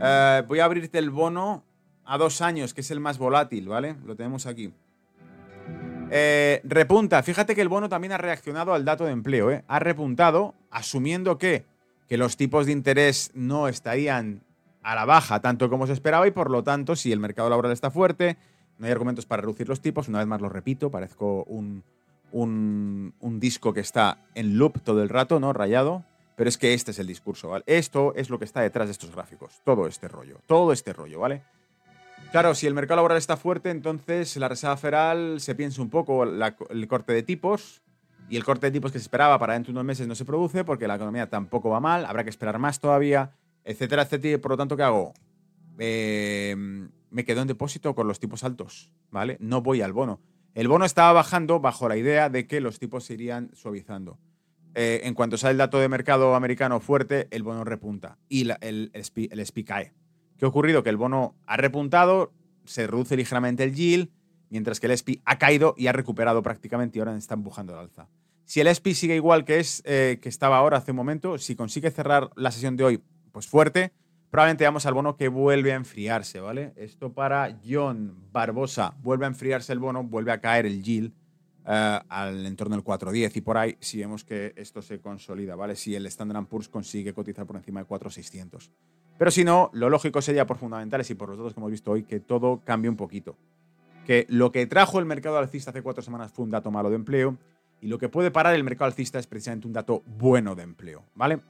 Eh, 0.00 0.42
voy 0.46 0.60
a 0.60 0.64
abrirte 0.64 0.98
el 0.98 1.10
bono 1.10 1.64
a 2.08 2.16
dos 2.16 2.40
años, 2.40 2.72
que 2.72 2.80
es 2.80 2.90
el 2.90 3.00
más 3.00 3.18
volátil, 3.18 3.68
¿vale? 3.68 3.94
Lo 4.06 4.16
tenemos 4.16 4.46
aquí. 4.46 4.72
Eh, 6.10 6.62
repunta. 6.64 7.22
Fíjate 7.22 7.54
que 7.54 7.60
el 7.60 7.68
bono 7.68 7.90
también 7.90 8.12
ha 8.12 8.18
reaccionado 8.18 8.72
al 8.72 8.86
dato 8.86 9.04
de 9.04 9.12
empleo, 9.12 9.50
¿eh? 9.50 9.62
Ha 9.68 9.78
repuntado, 9.78 10.54
asumiendo 10.70 11.36
que, 11.36 11.66
que 12.08 12.16
los 12.16 12.38
tipos 12.38 12.64
de 12.64 12.72
interés 12.72 13.30
no 13.34 13.68
estarían 13.68 14.40
a 14.82 14.94
la 14.94 15.04
baja 15.04 15.40
tanto 15.40 15.68
como 15.68 15.86
se 15.86 15.92
esperaba 15.92 16.26
y 16.26 16.30
por 16.30 16.50
lo 16.50 16.64
tanto, 16.64 16.96
si 16.96 17.12
el 17.12 17.20
mercado 17.20 17.50
laboral 17.50 17.72
está 17.72 17.90
fuerte, 17.90 18.38
no 18.78 18.86
hay 18.86 18.92
argumentos 18.92 19.26
para 19.26 19.42
reducir 19.42 19.68
los 19.68 19.82
tipos. 19.82 20.08
Una 20.08 20.20
vez 20.20 20.26
más 20.26 20.40
lo 20.40 20.48
repito, 20.48 20.90
parezco 20.90 21.44
un, 21.44 21.84
un, 22.32 23.12
un 23.20 23.38
disco 23.38 23.74
que 23.74 23.80
está 23.80 24.24
en 24.34 24.56
loop 24.56 24.80
todo 24.80 25.02
el 25.02 25.10
rato, 25.10 25.40
¿no? 25.40 25.52
Rayado. 25.52 26.04
Pero 26.36 26.48
es 26.48 26.56
que 26.56 26.72
este 26.72 26.92
es 26.92 26.98
el 27.00 27.06
discurso, 27.06 27.50
¿vale? 27.50 27.64
Esto 27.66 28.14
es 28.14 28.30
lo 28.30 28.38
que 28.38 28.46
está 28.46 28.62
detrás 28.62 28.88
de 28.88 28.92
estos 28.92 29.10
gráficos. 29.10 29.60
Todo 29.62 29.86
este 29.86 30.08
rollo. 30.08 30.38
Todo 30.46 30.72
este 30.72 30.94
rollo, 30.94 31.20
¿vale? 31.20 31.42
Claro, 32.30 32.54
si 32.54 32.66
el 32.66 32.74
mercado 32.74 32.96
laboral 32.96 33.16
está 33.16 33.38
fuerte, 33.38 33.70
entonces 33.70 34.36
la 34.36 34.48
Reserva 34.48 34.76
Federal 34.76 35.40
se 35.40 35.54
piensa 35.54 35.80
un 35.80 35.88
poco 35.88 36.24
el 36.24 36.88
corte 36.88 37.14
de 37.14 37.22
tipos 37.22 37.80
y 38.28 38.36
el 38.36 38.44
corte 38.44 38.66
de 38.66 38.72
tipos 38.72 38.92
que 38.92 38.98
se 38.98 39.04
esperaba 39.04 39.38
para 39.38 39.54
dentro 39.54 39.72
de 39.72 39.76
unos 39.76 39.86
meses 39.86 40.06
no 40.06 40.14
se 40.14 40.26
produce 40.26 40.62
porque 40.62 40.86
la 40.86 40.96
economía 40.96 41.30
tampoco 41.30 41.70
va 41.70 41.80
mal, 41.80 42.04
habrá 42.04 42.24
que 42.24 42.30
esperar 42.30 42.58
más 42.58 42.80
todavía, 42.80 43.30
etcétera, 43.64 44.02
etcétera. 44.02 44.38
Por 44.42 44.50
lo 44.50 44.56
tanto, 44.58 44.76
¿qué 44.76 44.82
hago? 44.82 45.14
Em, 45.78 46.90
me 47.10 47.24
quedo 47.24 47.40
en 47.40 47.48
depósito 47.48 47.94
con 47.94 48.06
los 48.06 48.20
tipos 48.20 48.44
altos, 48.44 48.92
¿vale? 49.10 49.38
No 49.40 49.62
voy 49.62 49.80
al 49.80 49.94
bono. 49.94 50.20
El 50.54 50.68
bono 50.68 50.84
estaba 50.84 51.14
bajando 51.14 51.60
bajo 51.60 51.88
la 51.88 51.96
idea 51.96 52.28
de 52.28 52.46
que 52.46 52.60
los 52.60 52.78
tipos 52.78 53.04
se 53.04 53.14
irían 53.14 53.50
suavizando. 53.54 54.18
Eh, 54.74 55.00
en 55.04 55.14
cuanto 55.14 55.38
sale 55.38 55.52
el 55.52 55.58
dato 55.58 55.78
de 55.78 55.88
mercado 55.88 56.34
americano 56.34 56.78
fuerte, 56.80 57.26
el 57.30 57.42
bono 57.42 57.64
repunta 57.64 58.18
y 58.28 58.50
el, 58.60 58.90
el 58.92 59.46
SPI 59.46 59.64
cae. 59.64 59.94
¿Qué 60.38 60.44
ha 60.44 60.48
ocurrido? 60.48 60.82
Que 60.82 60.90
el 60.90 60.96
bono 60.96 61.34
ha 61.46 61.56
repuntado, 61.56 62.32
se 62.64 62.86
reduce 62.86 63.16
ligeramente 63.16 63.64
el 63.64 63.74
yield, 63.74 64.08
mientras 64.50 64.78
que 64.78 64.86
el 64.86 64.96
SPI 64.96 65.20
ha 65.24 65.36
caído 65.38 65.74
y 65.76 65.88
ha 65.88 65.92
recuperado 65.92 66.42
prácticamente 66.42 66.98
y 66.98 67.00
ahora 67.00 67.16
está 67.16 67.34
empujando 67.34 67.74
al 67.74 67.80
alza. 67.80 68.08
Si 68.44 68.60
el 68.60 68.74
SPI 68.74 68.94
sigue 68.94 69.16
igual 69.16 69.44
que, 69.44 69.58
es, 69.58 69.82
eh, 69.84 70.20
que 70.22 70.28
estaba 70.28 70.56
ahora 70.56 70.78
hace 70.78 70.92
un 70.92 70.96
momento, 70.96 71.38
si 71.38 71.56
consigue 71.56 71.90
cerrar 71.90 72.30
la 72.36 72.50
sesión 72.50 72.76
de 72.76 72.84
hoy 72.84 73.02
pues 73.32 73.46
fuerte, 73.46 73.92
probablemente 74.30 74.64
veamos 74.64 74.86
al 74.86 74.94
bono 74.94 75.16
que 75.16 75.28
vuelve 75.28 75.72
a 75.72 75.76
enfriarse, 75.76 76.40
¿vale? 76.40 76.72
Esto 76.76 77.12
para 77.12 77.58
John 77.68 78.14
Barbosa. 78.32 78.94
Vuelve 79.02 79.26
a 79.26 79.28
enfriarse 79.28 79.72
el 79.72 79.80
bono, 79.80 80.04
vuelve 80.04 80.32
a 80.32 80.40
caer 80.40 80.66
el 80.66 80.82
yield 80.82 81.12
eh, 81.66 82.00
al 82.08 82.46
entorno 82.46 82.76
del 82.76 82.84
4.10 82.84 83.36
y 83.36 83.40
por 83.40 83.58
ahí 83.58 83.76
si 83.80 83.98
vemos 83.98 84.24
que 84.24 84.54
esto 84.56 84.82
se 84.82 85.00
consolida, 85.00 85.56
¿vale? 85.56 85.76
Si 85.76 85.94
el 85.94 86.06
Standard 86.06 86.46
Poor's 86.46 86.68
consigue 86.68 87.12
cotizar 87.12 87.44
por 87.44 87.56
encima 87.56 87.80
de 87.80 87.88
4.600. 87.88 88.70
Pero 89.18 89.30
si 89.30 89.44
no, 89.44 89.70
lo 89.72 89.90
lógico 89.90 90.22
sería 90.22 90.46
por 90.46 90.58
fundamentales 90.58 91.10
y 91.10 91.14
por 91.14 91.28
los 91.28 91.38
datos 91.38 91.52
que 91.52 91.60
hemos 91.60 91.72
visto 91.72 91.90
hoy 91.90 92.04
que 92.04 92.20
todo 92.20 92.60
cambie 92.64 92.88
un 92.88 92.96
poquito. 92.96 93.36
Que 94.06 94.26
lo 94.28 94.52
que 94.52 94.66
trajo 94.66 94.98
el 94.98 95.04
mercado 95.04 95.36
alcista 95.38 95.70
hace 95.70 95.82
cuatro 95.82 96.02
semanas 96.02 96.32
fue 96.32 96.44
un 96.44 96.50
dato 96.50 96.70
malo 96.70 96.88
de 96.88 96.96
empleo 96.96 97.36
y 97.80 97.88
lo 97.88 97.98
que 97.98 98.08
puede 98.08 98.30
parar 98.30 98.54
el 98.54 98.64
mercado 98.64 98.86
alcista 98.86 99.18
es 99.18 99.26
precisamente 99.26 99.66
un 99.66 99.72
dato 99.72 100.02
bueno 100.06 100.54
de 100.54 100.62
empleo, 100.62 101.04
¿vale? 101.14 101.40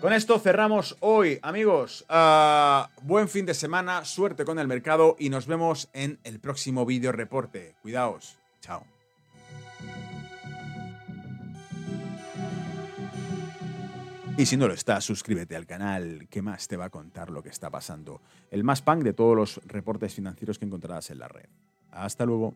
Con 0.00 0.14
esto 0.14 0.38
cerramos 0.38 0.96
hoy, 1.00 1.38
amigos. 1.42 2.06
Ah, 2.08 2.88
buen 3.02 3.28
fin 3.28 3.44
de 3.44 3.52
semana, 3.52 4.04
suerte 4.06 4.46
con 4.46 4.58
el 4.58 4.66
mercado 4.66 5.14
y 5.18 5.28
nos 5.28 5.46
vemos 5.46 5.90
en 5.92 6.18
el 6.24 6.40
próximo 6.40 6.86
vídeo 6.86 7.12
reporte. 7.12 7.74
Cuidaos. 7.82 8.38
Chao. 8.60 8.82
Y 14.40 14.46
si 14.46 14.56
no 14.56 14.66
lo 14.66 14.72
estás, 14.72 15.04
suscríbete 15.04 15.54
al 15.54 15.66
canal, 15.66 16.26
que 16.30 16.40
más 16.40 16.66
te 16.66 16.78
va 16.78 16.86
a 16.86 16.88
contar 16.88 17.28
lo 17.28 17.42
que 17.42 17.50
está 17.50 17.68
pasando. 17.68 18.22
El 18.50 18.64
más 18.64 18.80
punk 18.80 19.02
de 19.02 19.12
todos 19.12 19.36
los 19.36 19.60
reportes 19.66 20.14
financieros 20.14 20.58
que 20.58 20.64
encontrarás 20.64 21.10
en 21.10 21.18
la 21.18 21.28
red. 21.28 21.44
Hasta 21.90 22.24
luego. 22.24 22.54